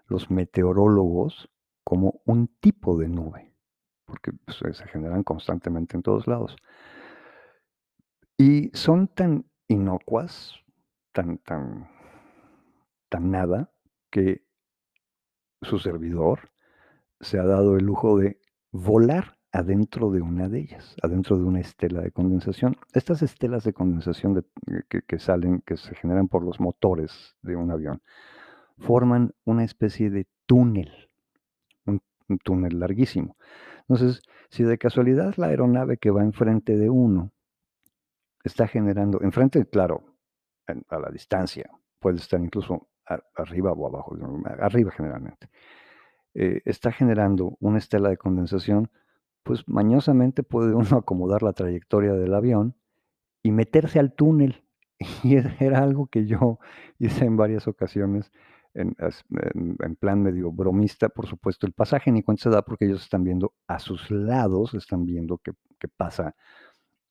los 0.06 0.30
meteorólogos 0.30 1.48
como 1.84 2.20
un 2.24 2.48
tipo 2.60 2.96
de 2.98 3.08
nube, 3.08 3.54
porque, 4.04 4.32
pues, 4.32 4.58
se 4.76 4.86
generan 4.88 5.22
constantemente 5.22 5.96
en 5.96 6.02
todos 6.02 6.26
lados. 6.26 6.56
Y 8.36 8.70
son 8.74 9.08
tan 9.08 9.50
inocuas, 9.68 10.54
tan 11.12 11.38
tan 11.38 11.88
tan 13.08 13.30
nada, 13.30 13.72
que 14.10 14.46
su 15.62 15.78
servidor 15.78 16.50
se 17.20 17.38
ha 17.38 17.44
dado 17.44 17.76
el 17.76 17.84
lujo 17.84 18.18
de 18.18 18.40
volar 18.70 19.37
adentro 19.58 20.12
de 20.12 20.22
una 20.22 20.48
de 20.48 20.60
ellas, 20.60 20.94
adentro 21.02 21.36
de 21.36 21.42
una 21.42 21.58
estela 21.58 22.00
de 22.00 22.12
condensación. 22.12 22.76
Estas 22.92 23.22
estelas 23.22 23.64
de 23.64 23.72
condensación 23.72 24.34
de 24.34 24.44
que 24.86 25.18
salen, 25.18 25.62
que 25.66 25.76
se 25.76 25.96
generan 25.96 26.28
por 26.28 26.44
los 26.44 26.60
motores 26.60 27.36
de 27.42 27.56
un 27.56 27.72
avión, 27.72 28.00
forman 28.78 29.32
una 29.44 29.64
especie 29.64 30.10
de 30.10 30.28
túnel, 30.46 31.10
un 31.86 32.38
túnel 32.44 32.78
larguísimo. 32.78 33.36
Entonces, 33.80 34.22
si 34.48 34.62
de 34.62 34.78
casualidad 34.78 35.34
la 35.36 35.48
aeronave 35.48 35.96
que 35.96 36.10
va 36.10 36.22
enfrente 36.22 36.76
de 36.76 36.88
uno 36.88 37.32
está 38.44 38.68
generando 38.68 39.20
enfrente, 39.22 39.66
claro, 39.66 40.04
a 40.88 40.98
la 41.00 41.10
distancia, 41.10 41.68
puede 41.98 42.18
estar 42.18 42.40
incluso 42.40 42.88
arriba 43.34 43.72
o 43.72 43.86
abajo, 43.88 44.16
arriba 44.60 44.92
generalmente, 44.92 45.48
eh, 46.34 46.60
está 46.64 46.92
generando 46.92 47.56
una 47.58 47.78
estela 47.78 48.10
de 48.10 48.18
condensación, 48.18 48.90
pues, 49.42 49.64
mañosamente 49.68 50.42
puede 50.42 50.74
uno 50.74 50.88
acomodar 50.98 51.42
la 51.42 51.52
trayectoria 51.52 52.12
del 52.12 52.34
avión 52.34 52.76
y 53.42 53.52
meterse 53.52 53.98
al 53.98 54.14
túnel. 54.14 54.64
Y 55.22 55.36
era 55.36 55.54
era 55.60 55.78
algo 55.82 56.08
que 56.08 56.26
yo 56.26 56.58
hice 56.98 57.24
en 57.24 57.36
varias 57.36 57.68
ocasiones 57.68 58.32
en 58.74 59.96
plan 59.96 60.22
medio 60.22 60.52
bromista, 60.52 61.08
por 61.08 61.26
supuesto, 61.26 61.66
el 61.66 61.72
pasaje 61.72 62.12
ni 62.12 62.22
cuenta 62.22 62.44
se 62.44 62.50
da 62.50 62.62
porque 62.62 62.84
ellos 62.84 63.02
están 63.02 63.24
viendo 63.24 63.54
a 63.66 63.80
sus 63.80 64.08
lados, 64.10 64.74
están 64.74 65.04
viendo 65.04 65.38
que 65.38 65.52
que 65.78 65.88
pasa, 65.88 66.34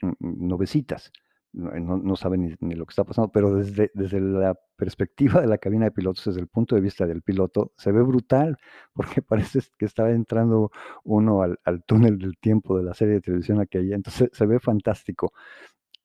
mm, 0.01 0.07
mm, 0.19 0.47
nubecitas. 0.47 1.11
No 1.53 1.71
no 1.79 1.97
no 1.97 2.15
saben 2.15 2.55
ni 2.59 2.75
lo 2.75 2.85
que 2.85 2.91
está 2.91 3.03
pasando, 3.03 3.31
pero 3.31 3.55
desde 3.55 3.89
desde 3.93 4.19
la 4.21 4.55
perspectiva 4.75 5.41
de 5.41 5.47
la 5.47 5.57
cabina 5.57 5.85
de 5.85 5.91
pilotos, 5.91 6.25
desde 6.25 6.41
el 6.41 6.47
punto 6.47 6.75
de 6.75 6.81
vista 6.81 7.07
del 7.07 7.21
piloto, 7.23 7.73
se 7.77 7.91
ve 7.91 8.01
brutal, 8.03 8.57
porque 8.93 9.21
parece 9.21 9.61
que 9.77 9.85
está 9.85 10.09
entrando 10.11 10.71
uno 11.03 11.41
al 11.41 11.83
túnel 11.85 12.19
del 12.19 12.37
tiempo 12.37 12.77
de 12.77 12.83
la 12.83 12.93
serie 12.93 13.15
de 13.15 13.21
televisión 13.21 13.59
aquella, 13.61 13.95
entonces 13.95 14.29
se 14.33 14.45
ve 14.45 14.59
fantástico. 14.59 15.33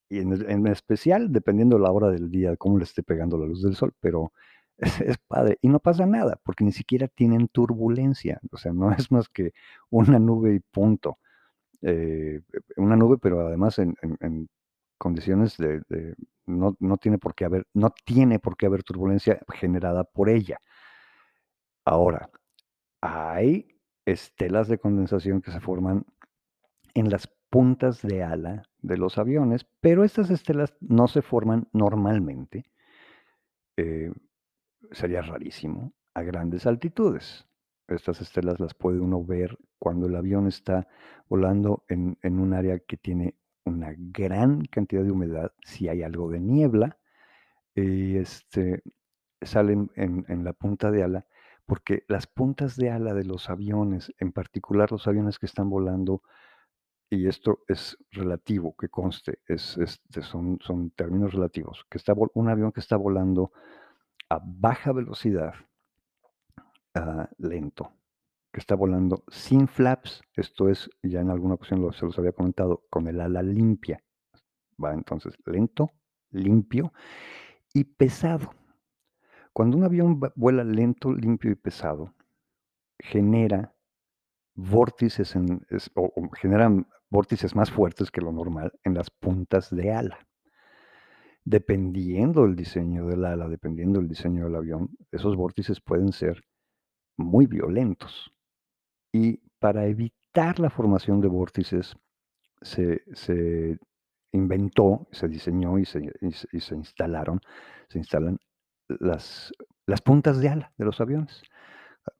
Y 0.09 0.19
en 0.21 0.67
especial, 0.67 1.33
dependiendo 1.33 1.79
la 1.79 1.91
hora 1.91 2.11
del 2.11 2.31
día, 2.31 2.57
cómo 2.57 2.79
le 2.79 2.85
esté 2.85 3.03
pegando 3.03 3.39
la 3.39 3.47
luz 3.47 3.63
del 3.63 3.77
sol, 3.77 3.95
pero 4.01 4.33
es 4.79 5.19
padre. 5.29 5.59
Y 5.63 5.69
no 5.69 5.81
pasa 5.81 6.07
nada, 6.07 6.41
porque 6.45 6.65
ni 6.65 6.73
siquiera 6.73 7.09
tienen 7.09 7.49
turbulencia, 7.49 8.41
o 8.51 8.57
sea, 8.59 8.73
no 8.73 8.93
es 8.93 9.11
más 9.13 9.29
que 9.29 9.53
una 9.91 10.19
nube 10.19 10.55
y 10.55 10.61
punto. 10.61 11.19
Eh, 11.83 12.43
una 12.77 12.97
nube, 12.97 13.19
pero 13.19 13.41
además 13.47 13.79
en 13.79 13.95
en 14.21 14.49
condiciones 15.03 15.57
de 15.57 16.15
no 16.47 16.77
no 16.79 16.97
tiene 16.97 17.19
por 17.19 17.35
qué 17.35 17.45
haber 17.45 17.67
no 17.75 17.93
tiene 18.05 18.39
por 18.39 18.57
qué 18.57 18.67
haber 18.67 18.85
turbulencia 18.85 19.41
generada 19.49 20.05
por 20.05 20.29
ella. 20.29 20.59
Ahora, 21.85 22.31
hay 23.01 23.67
estelas 24.07 24.69
de 24.69 24.79
condensación 24.79 25.43
que 25.43 25.51
se 25.51 25.61
forman 25.61 26.05
en 26.95 27.11
las 27.11 27.29
puntas 27.51 28.01
de 28.03 28.23
ala 28.23 28.63
de 28.79 28.97
los 28.97 29.19
aviones, 29.19 29.67
pero 29.81 30.05
estas 30.05 30.31
estelas 30.31 30.75
no 30.81 31.09
se 31.09 31.23
forman 31.23 31.69
normalmente 31.73 32.65
eh, 33.77 34.13
sería 34.93 35.23
rarísimo, 35.23 35.93
a 36.15 36.23
grandes 36.23 36.67
altitudes. 36.67 37.49
Estas 37.89 38.21
estelas 38.21 38.61
las 38.61 38.75
puede 38.75 39.01
uno 39.01 39.25
ver 39.25 39.59
cuando 39.79 40.07
el 40.07 40.15
avión 40.15 40.47
está 40.47 40.87
volando 41.29 41.85
en 41.89 42.17
un 42.23 42.55
área 42.55 42.79
que 42.79 42.97
tiene 42.97 43.35
una 43.65 43.95
gran 43.97 44.65
cantidad 44.67 45.03
de 45.05 45.13
humedad, 45.13 45.53
si 45.65 45.89
hay 45.89 46.03
algo 46.03 46.31
de 46.31 46.41
niebla, 46.41 46.99
y, 47.75 48.17
este, 48.19 48.83
salen 49.43 49.91
en 49.97 50.25
en 50.29 50.45
la 50.45 50.53
punta 50.53 50.91
de 50.91 51.03
ala, 51.05 51.27
porque 51.67 52.05
las 52.09 52.27
puntas 52.27 52.77
de 52.77 52.91
ala 52.91 53.15
de 53.15 53.25
los 53.25 53.51
aviones, 53.51 54.13
en 54.19 54.33
particular 54.33 54.93
los 54.93 55.07
aviones 55.09 55.39
que 55.39 55.47
están 55.47 55.71
volando, 55.71 56.23
y 57.11 57.29
esto 57.29 57.61
es 57.69 57.99
relativo, 58.11 58.75
que 58.77 58.89
conste, 58.89 59.41
es, 59.47 59.77
este, 59.79 60.23
son 60.23 60.59
son 60.63 60.91
términos 60.91 61.33
relativos, 61.35 61.87
que 61.91 61.99
está 61.99 62.15
un 62.35 62.49
avión 62.49 62.73
que 62.73 62.81
está 62.81 62.97
volando 62.97 63.53
a 64.31 64.41
baja 64.43 64.93
velocidad 64.93 65.55
ah, 66.95 67.29
lento, 67.39 67.93
que 68.53 68.61
está 68.61 68.75
volando 68.75 69.25
sin 69.29 69.67
flaps, 69.67 70.23
esto 70.35 70.69
es, 70.69 70.91
ya 71.03 71.21
en 71.21 71.31
alguna 71.31 71.55
ocasión 71.55 71.81
lo 71.81 71.93
se 71.93 72.05
los 72.05 72.19
había 72.19 72.33
comentado, 72.33 72.85
con 72.91 73.09
el 73.09 73.21
ala 73.21 73.43
limpia, 73.43 74.03
va, 74.83 74.93
entonces, 74.93 75.35
lento, 75.47 75.91
limpio 76.31 76.93
y 77.73 77.85
pesado. 77.85 78.55
Cuando 79.53 79.77
un 79.77 79.85
avión 79.85 80.21
vuela 80.35 80.65
lento, 80.65 81.13
limpio 81.13 81.51
y 81.51 81.55
pesado, 81.55 82.15
genera 82.99 83.75
vórtices 84.55 85.35
o 85.95 86.31
generan 86.41 86.87
vórtices 87.09 87.55
más 87.55 87.71
fuertes 87.71 88.11
que 88.11 88.21
lo 88.21 88.33
normal 88.33 88.73
en 88.85 88.95
las 88.95 89.11
puntas 89.11 89.75
de 89.75 89.93
ala. 89.93 90.27
Dependiendo 91.45 92.43
del 92.43 92.55
diseño 92.55 93.07
del 93.07 93.25
ala, 93.25 93.49
dependiendo 93.49 93.99
del 93.99 94.09
diseño 94.09 94.45
del 94.45 94.57
avión, 94.57 94.91
esos 95.11 95.37
vórtices 95.37 95.81
pueden 95.81 96.13
ser 96.13 96.43
muy 97.17 97.47
violentos. 97.47 98.33
Y 99.13 99.39
para 99.59 99.87
evitar 99.87 100.59
la 100.59 100.71
formación 100.71 101.21
de 101.21 101.29
vórtices, 101.29 101.97
se 102.63 103.03
se 103.13 103.79
inventó, 104.33 105.09
se 105.13 105.29
diseñó 105.29 105.79
y 105.79 105.85
se 105.85 106.01
y 106.21 106.59
instalaron 106.75 107.41
se 107.89 107.99
instalan 107.99 108.39
las 108.89 109.53
las 109.87 110.01
puntas 110.01 110.41
de 110.41 110.49
ala 110.49 110.73
de 110.79 110.85
los 110.85 111.01
aviones. 111.01 111.43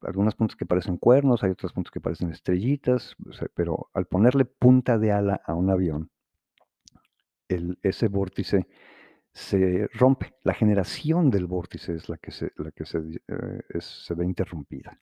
Algunas 0.01 0.35
puntas 0.35 0.55
que 0.55 0.65
parecen 0.65 0.97
cuernos, 0.97 1.43
hay 1.43 1.51
otras 1.51 1.73
puntas 1.73 1.91
que 1.91 1.99
parecen 1.99 2.31
estrellitas, 2.31 3.15
pero 3.53 3.89
al 3.93 4.05
ponerle 4.05 4.45
punta 4.45 4.97
de 4.97 5.11
ala 5.11 5.41
a 5.45 5.55
un 5.55 5.69
avión 5.69 6.09
ese 7.81 8.07
vórtice 8.07 8.67
se 9.33 9.87
rompe. 9.93 10.33
La 10.43 10.53
generación 10.53 11.29
del 11.29 11.45
vórtice 11.47 11.95
es 11.95 12.09
la 12.09 12.17
que 12.17 12.31
se 12.31 12.51
la 12.55 12.71
que 12.71 12.85
se 12.85 12.99
eh, 12.99 13.79
se 13.79 14.13
ve 14.13 14.25
interrumpida. 14.25 14.99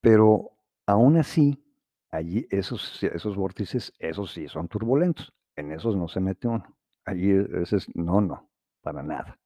Pero 0.00 0.55
aún 0.86 1.16
así, 1.18 1.62
Allí 2.10 2.46
esos 2.50 3.02
esos 3.02 3.36
vórtices, 3.36 3.92
esos 3.98 4.32
sí 4.32 4.48
son 4.48 4.68
turbulentos, 4.68 5.34
en 5.56 5.72
esos 5.72 5.96
no 5.96 6.08
se 6.08 6.20
mete 6.20 6.48
uno. 6.48 6.64
Allí 7.04 7.30
e 7.30 7.46
es 7.62 7.88
no, 7.94 8.20
no, 8.20 8.48
para 8.82 9.02
nada. 9.02 9.38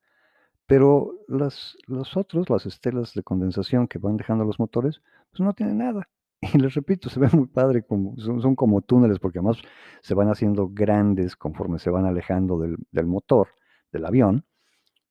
Pero 0.66 1.14
las 1.29 1.76
los 1.87 2.16
otros, 2.16 2.50
las 2.50 2.66
estelas 2.66 3.14
de 3.14 3.22
condensación 3.22 3.88
que 3.88 3.98
van 3.98 4.16
dejando 4.16 4.44
los 4.44 4.61
motores, 4.61 5.03
pues 5.31 5.40
no 5.40 5.55
tienen 5.55 5.79
nada. 5.79 6.09
Y 6.55 6.59
les 6.59 6.74
repito, 6.74 7.11
se 7.11 7.20
ve 7.20 7.29
muy 7.33 7.46
padre 7.48 7.85
como 7.85 8.16
son 8.18 8.40
son 8.42 8.57
como 8.57 8.83
túneles, 8.83 9.18
porque 9.18 9.38
además 9.40 9.59
se 10.03 10.14
van 10.14 10.29
haciendo 10.31 10.68
grandes 10.70 11.37
conforme 11.37 11.79
se 11.79 11.90
van 11.90 12.07
alejando 12.07 12.59
del 12.59 12.76
del 12.92 13.07
motor, 13.07 13.48
del 13.92 14.07
avión, 14.07 14.44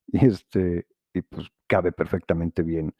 y, 0.07 0.25
este, 0.27 0.87
y 1.13 1.21
pues 1.23 1.47
cabe 1.67 1.91
perfectamente 1.91 2.63
bien 2.63 2.93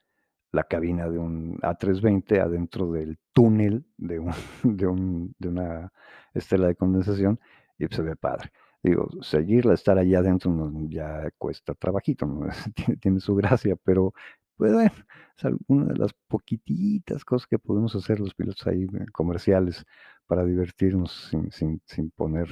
la 0.51 0.63
cabina 0.63 1.09
de 1.09 1.17
un 1.19 1.57
A320 1.62 2.39
adentro 2.41 2.91
del 2.91 3.17
túnel 3.33 3.85
de 3.97 4.19
un 4.19 4.31
de 4.63 4.88
un 4.88 5.35
de 5.39 5.47
una 5.49 5.91
estela 6.33 6.67
de 6.67 6.75
condensación 6.75 7.39
y 7.77 7.88
se 7.88 8.01
ve 8.01 8.15
padre. 8.15 8.51
Digo, 8.83 9.09
seguirla, 9.21 9.73
estar 9.73 9.97
allá 9.97 10.19
adentro, 10.19 10.71
ya 10.89 11.29
cuesta 11.38 11.73
trabajito, 11.75 12.25
¿no? 12.25 12.47
Tiene 12.75 12.97
tiene 12.97 13.19
su 13.19 13.35
gracia, 13.35 13.75
pero, 13.83 14.13
pues 14.55 14.73
bueno, 14.73 14.91
es 15.38 15.45
alguna 15.45 15.85
de 15.93 15.97
las 15.99 16.13
poquititas 16.27 17.25
cosas 17.25 17.47
que 17.47 17.59
podemos 17.59 17.95
hacer 17.95 18.19
los 18.19 18.33
pilotos 18.35 18.65
ahí, 18.67 18.83
eh, 18.83 19.05
comerciales 19.12 19.85
para 20.27 20.45
divertirnos 20.45 21.12
sin 21.29 21.51
sin 21.51 21.81
sin 21.85 22.12
poner 22.12 22.47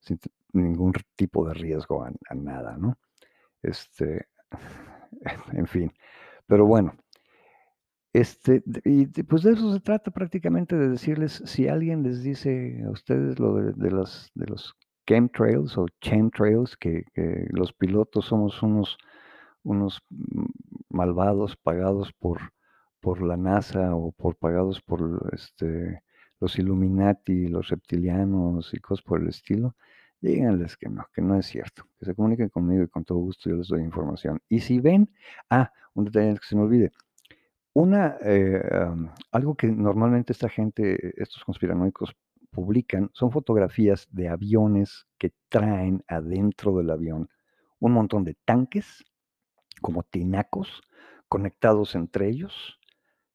sin 0.00 0.18
ningún 0.52 0.92
tipo 1.16 1.46
de 1.46 1.54
riesgo 1.54 2.02
a 2.04 2.10
a 2.30 2.34
nada, 2.34 2.76
¿no? 2.78 2.98
Este, 3.62 4.26
en 5.52 5.66
fin, 5.66 5.92
pero 6.46 6.66
bueno. 6.66 6.94
Este, 8.16 8.62
y 8.86 9.06
pues 9.24 9.42
de 9.42 9.52
eso 9.52 9.74
se 9.74 9.80
trata 9.80 10.10
prácticamente, 10.10 10.74
de 10.74 10.88
decirles, 10.88 11.42
si 11.44 11.68
alguien 11.68 12.02
les 12.02 12.22
dice 12.22 12.82
a 12.86 12.90
ustedes 12.90 13.38
lo 13.38 13.54
de 13.56 13.72
de 13.74 13.90
las 13.90 14.30
de 14.34 14.46
los 14.46 14.74
chemtrails 15.06 15.76
o 15.76 15.86
chemtrails, 16.00 16.78
que 16.78 17.04
los 17.50 17.74
pilotos 17.74 18.24
somos 18.24 18.62
unos 18.62 18.96
unos 19.64 20.00
malvados 20.88 21.56
pagados 21.56 22.10
por 22.14 22.40
por 23.00 23.20
la 23.22 23.36
NASA 23.36 23.94
o 23.94 24.12
por 24.12 24.36
pagados 24.36 24.80
por, 24.80 25.30
este, 25.32 26.02
los 26.40 26.58
Illuminati, 26.58 27.48
los 27.48 27.68
reptilianos 27.68 28.72
y 28.72 28.78
cosas 28.78 29.04
por 29.04 29.20
el 29.20 29.28
estilo, 29.28 29.76
díganles 30.20 30.76
que 30.76 30.88
no, 30.88 31.06
que 31.14 31.22
no 31.22 31.36
es 31.38 31.46
cierto, 31.46 31.84
que 31.98 32.06
se 32.06 32.14
comuniquen 32.14 32.48
conmigo 32.48 32.82
y 32.82 32.88
con 32.88 33.04
todo 33.04 33.18
gusto 33.18 33.50
yo 33.50 33.56
les 33.56 33.68
doy 33.68 33.82
información. 33.82 34.40
Y 34.48 34.60
si 34.60 34.80
ven 34.80 35.10
ah, 35.50 35.70
un 35.94 36.06
detalle 36.06 36.34
que 36.38 36.46
se 36.46 36.56
me 36.56 36.62
olvide, 36.62 36.92
una, 37.76 38.16
eh, 38.22 38.62
algo 39.32 39.54
que 39.54 39.66
normalmente 39.66 40.32
esta 40.32 40.48
gente, 40.48 41.12
estos 41.22 41.44
conspiranoicos 41.44 42.16
publican, 42.50 43.10
son 43.12 43.30
fotografías 43.30 44.08
de 44.10 44.30
aviones 44.30 45.06
que 45.18 45.34
traen 45.50 46.02
adentro 46.08 46.74
del 46.78 46.88
avión 46.90 47.28
un 47.78 47.92
montón 47.92 48.24
de 48.24 48.34
tanques, 48.46 49.04
como 49.82 50.04
tinacos, 50.04 50.80
conectados 51.28 51.94
entre 51.94 52.30
ellos, 52.30 52.80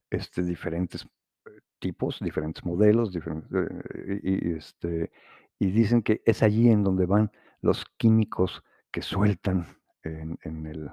este, 0.10 0.41
diferentes, 0.41 1.06
eh, 1.45 1.60
tipos, 1.77 2.17
diferentes 2.19 2.65
modelos, 2.65 3.13
diferentes, 3.13 3.51
eh, 3.54 4.21
y 4.23 4.54
este, 4.54 5.12
y 5.60 5.69
dicen 5.69 6.01
que 6.01 6.23
es 6.25 6.41
allí 6.41 6.69
en 6.69 6.84
donde 6.84 7.06
van 7.06 7.32
los 7.62 7.86
químicos 7.97 8.63
que 8.89 9.04
sueltan 9.04 9.67
en 10.04 10.65
el 10.65 10.89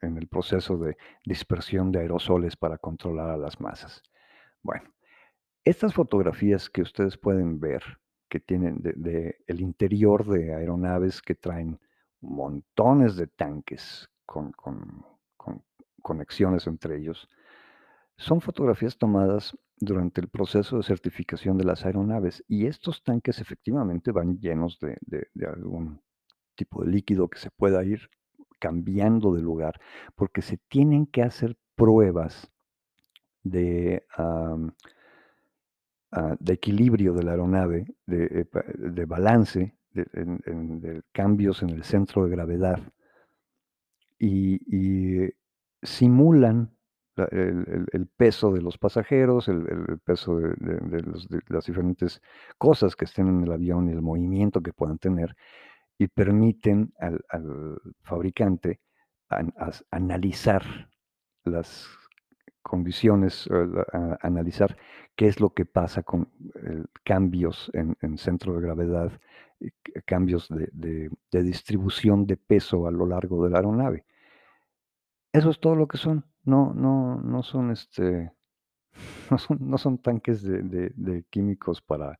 en 0.00 0.16
el 0.16 0.28
proceso 0.28 0.76
de 0.76 0.96
dispersión 1.24 1.92
de 1.92 2.00
aerosoles 2.00 2.56
para 2.56 2.78
controlar 2.78 3.30
a 3.30 3.36
las 3.36 3.60
masas. 3.60 4.02
Bueno, 4.62 4.92
estas 5.64 5.94
fotografías 5.94 6.68
que 6.68 6.82
ustedes 6.82 7.16
pueden 7.16 7.58
ver, 7.60 7.82
que 8.28 8.40
tienen 8.40 8.82
el 9.46 9.60
interior 9.60 10.26
de 10.26 10.54
aeronaves 10.54 11.20
que 11.22 11.34
traen 11.34 11.78
montones 12.20 13.16
de 13.16 13.26
tanques 13.26 14.08
con 14.26 14.52
con 14.52 15.04
con 15.36 15.64
conexiones 16.02 16.66
entre 16.66 16.98
ellos, 16.98 17.28
son 18.16 18.40
fotografías 18.40 18.96
tomadas 18.96 19.56
durante 19.78 20.20
el 20.20 20.28
proceso 20.28 20.76
de 20.76 20.82
certificación 20.84 21.58
de 21.58 21.64
las 21.64 21.84
aeronaves, 21.84 22.44
y 22.46 22.66
estos 22.66 23.02
tanques 23.02 23.40
efectivamente 23.40 24.12
van 24.12 24.38
llenos 24.38 24.78
de 24.80 24.96
de 25.34 25.46
algún 25.46 26.00
tipo 26.54 26.84
de 26.84 26.90
líquido 26.92 27.28
que 27.28 27.38
se 27.38 27.50
pueda 27.50 27.84
ir 27.84 28.08
cambiando 28.62 29.34
de 29.34 29.42
lugar, 29.42 29.80
porque 30.14 30.40
se 30.40 30.56
tienen 30.68 31.06
que 31.06 31.22
hacer 31.22 31.56
pruebas 31.74 32.48
de, 33.42 34.04
ah, 34.16 34.56
equilibrio 36.46 37.12
de 37.12 37.22
la 37.24 37.32
aeronave, 37.32 37.86
de, 38.06 38.46
eh, 38.52 39.04
balance, 39.04 39.74
de 39.92 41.02
cambios 41.10 41.62
en 41.64 41.70
el 41.70 41.82
centro 41.82 42.24
de 42.24 42.30
gravedad. 42.30 42.80
Y 44.20 44.60
simulan 45.82 46.70
la 47.16 47.24
el 47.24 48.06
peso 48.16 48.52
de 48.52 48.62
los 48.62 48.78
pasajeros, 48.78 49.48
el 49.48 49.98
peso 50.04 50.38
de 50.38 51.36
las 51.48 51.66
diferentes 51.66 52.22
cosas 52.56 52.94
que 52.94 53.06
estén 53.06 53.26
en 53.28 53.42
el 53.42 53.52
avión 53.52 53.88
y 53.88 53.92
el 53.92 54.02
movimiento 54.02 54.60
que 54.62 54.72
puedan 54.72 54.98
tener, 54.98 55.34
y 56.02 56.08
permiten 56.08 56.92
al 56.98 57.80
fabricante 58.02 58.80
analizar 59.90 60.62
las 61.44 61.88
condiciones, 62.62 63.48
eh, 63.50 64.16
analizar 64.20 64.76
qué 65.16 65.26
es 65.26 65.40
lo 65.40 65.50
que 65.50 65.64
pasa 65.64 66.02
con, 66.02 66.28
eh, 66.54 66.84
cambios 67.04 67.70
en 67.74 67.96
en 68.02 68.18
centro 68.18 68.54
de 68.54 68.62
gravedad, 68.62 69.10
c 69.60 70.02
cambios 70.04 70.48
de 70.48 71.42
distribución 71.42 72.26
de 72.26 72.36
peso 72.36 72.86
a 72.86 72.90
lo 72.90 73.06
largo 73.06 73.44
de 73.44 73.50
la 73.50 73.58
aeronave. 73.58 74.04
Eso 75.32 75.50
es 75.50 75.60
todo 75.60 75.76
lo 75.76 75.86
que 75.86 75.98
son, 75.98 76.24
no 76.44 76.72
no 76.74 77.20
no 77.22 77.42
son, 77.42 77.70
este, 77.70 78.32
no 79.60 79.78
son 79.78 79.98
tanques 79.98 80.42
de 80.42 81.24
químicos 81.30 81.80
para 81.80 82.18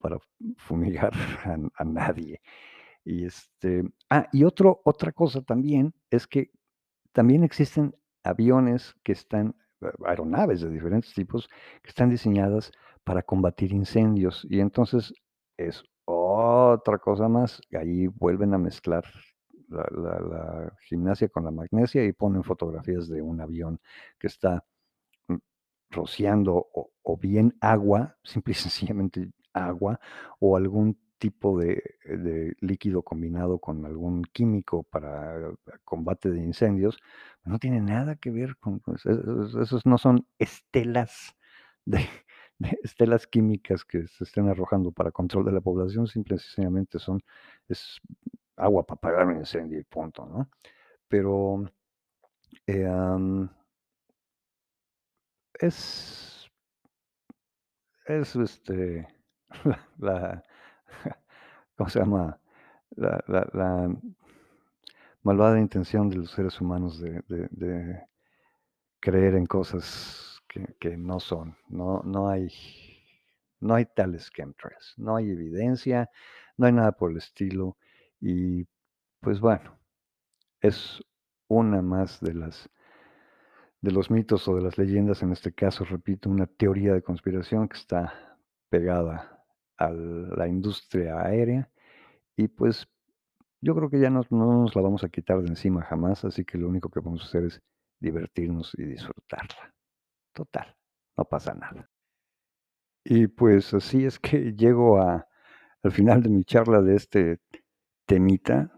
para 0.00 0.18
fumigar 0.56 1.12
a 1.74 1.84
nadie. 1.84 2.40
Y, 3.08 3.24
este, 3.24 3.84
ah, 4.10 4.28
y 4.32 4.44
otro 4.44 4.82
otra 4.84 5.12
cosa 5.12 5.40
también 5.40 5.94
es 6.10 6.26
que 6.26 6.50
también 7.12 7.42
existen 7.42 7.96
aviones 8.22 8.94
que 9.02 9.12
están 9.12 9.56
aeronaves 10.04 10.60
de 10.60 10.68
diferentes 10.68 11.14
tipos, 11.14 11.48
que 11.82 11.88
están 11.88 12.10
diseñadas 12.10 12.70
para 13.04 13.22
combatir 13.22 13.72
incendios, 13.72 14.46
y 14.50 14.60
entonces 14.60 15.14
es 15.56 15.82
otra 16.04 16.98
cosa 16.98 17.28
más, 17.28 17.62
ahí 17.72 18.08
vuelven 18.08 18.52
a 18.52 18.58
mezclar 18.58 19.04
la 19.68 19.86
la 19.90 20.20
la 20.20 20.72
gimnasia 20.82 21.28
con 21.30 21.44
la 21.44 21.50
magnesia 21.50 22.04
y 22.04 22.12
ponen 22.12 22.44
fotografías 22.44 23.08
de 23.08 23.22
un 23.22 23.40
avión 23.40 23.80
que 24.18 24.26
está, 24.26 24.64
mm, 25.28 25.36
rociando 25.90 26.54
o 26.74 26.90
o 27.02 27.16
bien 27.16 27.56
agua, 27.60 28.16
simple 28.24 28.52
y 28.52 28.54
sencillamente 28.56 29.30
agua, 29.54 29.98
o 30.40 30.56
algún 30.58 30.98
tipo 31.18 31.58
de 31.58 31.82
de 32.04 32.54
líquido 32.60 33.02
combinado 33.02 33.58
con 33.58 33.84
algún 33.86 34.22
químico 34.24 34.84
para 34.84 35.52
combate 35.84 36.30
de 36.30 36.40
incendios, 36.42 36.98
no 37.44 37.58
tiene 37.58 37.80
nada 37.80 38.16
que 38.16 38.30
ver 38.30 38.56
con, 38.58 38.80
pues, 38.80 39.04
e 39.06 39.12
esos 39.62 39.86
no 39.86 39.98
son 39.98 40.26
estelas 40.38 41.36
de 41.86 42.06
estelas 42.82 43.26
químicas 43.26 43.84
que 43.84 44.06
se 44.08 44.24
estén 44.24 44.48
arrojando 44.48 44.92
para 44.92 45.12
control 45.12 45.44
de 45.46 45.52
la 45.52 45.60
población, 45.60 46.06
simple 46.06 46.36
y 46.36 46.38
sencillamente 46.40 46.98
son 46.98 47.20
es 47.68 48.00
agua 48.56 48.84
para 48.86 48.96
apagar 48.98 49.26
un 49.28 49.38
incendio 49.38 49.78
y 49.80 49.84
punto, 49.84 50.26
¿no? 50.26 50.48
Pero, 51.08 51.64
eh, 52.66 52.86
es 55.60 56.48
es, 58.06 58.34
este, 58.36 59.06
la 59.98 60.42
¿cómo 61.76 61.90
se 61.90 62.00
llama? 62.00 62.38
La 62.96 63.90
malvada 65.22 65.60
intención 65.60 66.08
de 66.10 66.16
los 66.16 66.30
seres 66.32 66.60
humanos 66.60 67.00
de 67.00 68.02
creer 69.00 69.34
en 69.34 69.46
cosas 69.46 70.40
que 70.48 70.74
que 70.80 70.96
no 70.96 71.20
son, 71.20 71.56
no 71.68 72.02
no 72.04 72.28
hay 72.28 72.50
no 73.60 73.74
hay 73.74 73.86
tales 73.86 74.30
chemtrails, 74.30 74.94
no 74.96 75.16
hay 75.16 75.30
evidencia, 75.30 76.10
no 76.56 76.66
hay 76.66 76.72
nada 76.72 76.92
por 76.92 77.10
el 77.10 77.18
estilo, 77.18 77.76
y, 78.20 78.66
pues, 79.20 79.40
bueno, 79.40 79.78
es 80.60 81.02
una 81.48 81.82
más 81.82 82.20
de 82.20 82.34
las 82.34 82.70
de 83.82 83.92
los 83.92 84.10
mitos 84.10 84.48
o 84.48 84.56
de 84.56 84.62
las 84.62 84.76
leyendas, 84.76 85.22
en 85.22 85.32
este 85.32 85.52
caso, 85.52 85.84
repito, 85.84 86.28
una 86.30 86.46
teoría 86.46 86.94
de 86.94 87.02
conspiración 87.02 87.68
que 87.68 87.76
está 87.76 88.12
pegada 88.70 89.37
a 89.78 89.90
la 89.90 90.48
industria 90.48 91.20
aérea 91.22 91.70
y, 92.36 92.48
pues, 92.48 92.88
yo 93.60 93.74
creo 93.74 93.90
que 93.90 94.00
ya 94.00 94.10
nos 94.10 94.30
no 94.32 94.62
nos 94.62 94.76
la 94.76 94.82
vamos 94.82 95.04
a 95.04 95.08
quitar 95.08 95.40
de 95.42 95.48
encima 95.48 95.82
jamás, 95.82 96.24
así 96.24 96.44
que 96.44 96.58
lo 96.58 96.68
único 96.68 96.90
que 96.90 97.00
podemos 97.02 97.24
hacer 97.24 97.44
es 97.44 97.62
divertirnos 98.00 98.72
y 98.78 98.84
disfrutarla. 98.84 99.74
Total, 100.34 100.76
no 101.16 101.24
pasa 101.24 101.54
nada. 101.54 101.90
Y 103.04 103.26
pues 103.26 103.74
así 103.74 104.04
es 104.04 104.18
que 104.18 104.52
llego 104.54 105.00
a, 105.00 105.26
al 105.82 105.92
final 105.92 106.22
de 106.22 106.28
mi 106.30 106.44
charla 106.44 106.82
de 106.82 106.96
este 106.96 107.40
temita, 108.06 108.70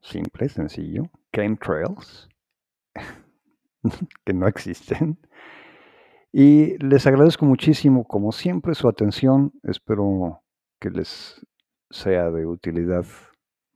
simple, 0.00 0.48
sencillo, 0.48 1.10
chemtrails, 1.32 2.28
que 4.24 4.32
no 4.32 4.46
existen. 4.48 5.18
Y 6.32 6.76
les 6.84 7.06
agradezco 7.06 7.46
muchísimo, 7.46 8.04
como 8.04 8.32
siempre, 8.32 8.74
su 8.74 8.88
atención. 8.88 9.52
Espero 9.62 10.42
que 10.80 10.90
les 10.90 11.44
sea 11.90 12.30
de 12.30 12.46
utilidad 12.46 13.06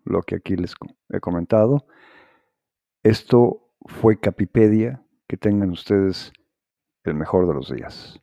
lo 0.04 0.20
que 0.22 0.36
aquí 0.36 0.56
les 0.56 0.74
he 1.08 1.20
comentado. 1.20 1.86
Esto 3.02 3.74
fue 3.86 4.18
Capipedia. 4.18 5.04
Que 5.28 5.38
tengan 5.38 5.70
ustedes 5.70 6.30
el 7.04 7.14
mejor 7.14 7.48
de 7.48 7.54
los 7.54 7.72
días. 7.72 8.20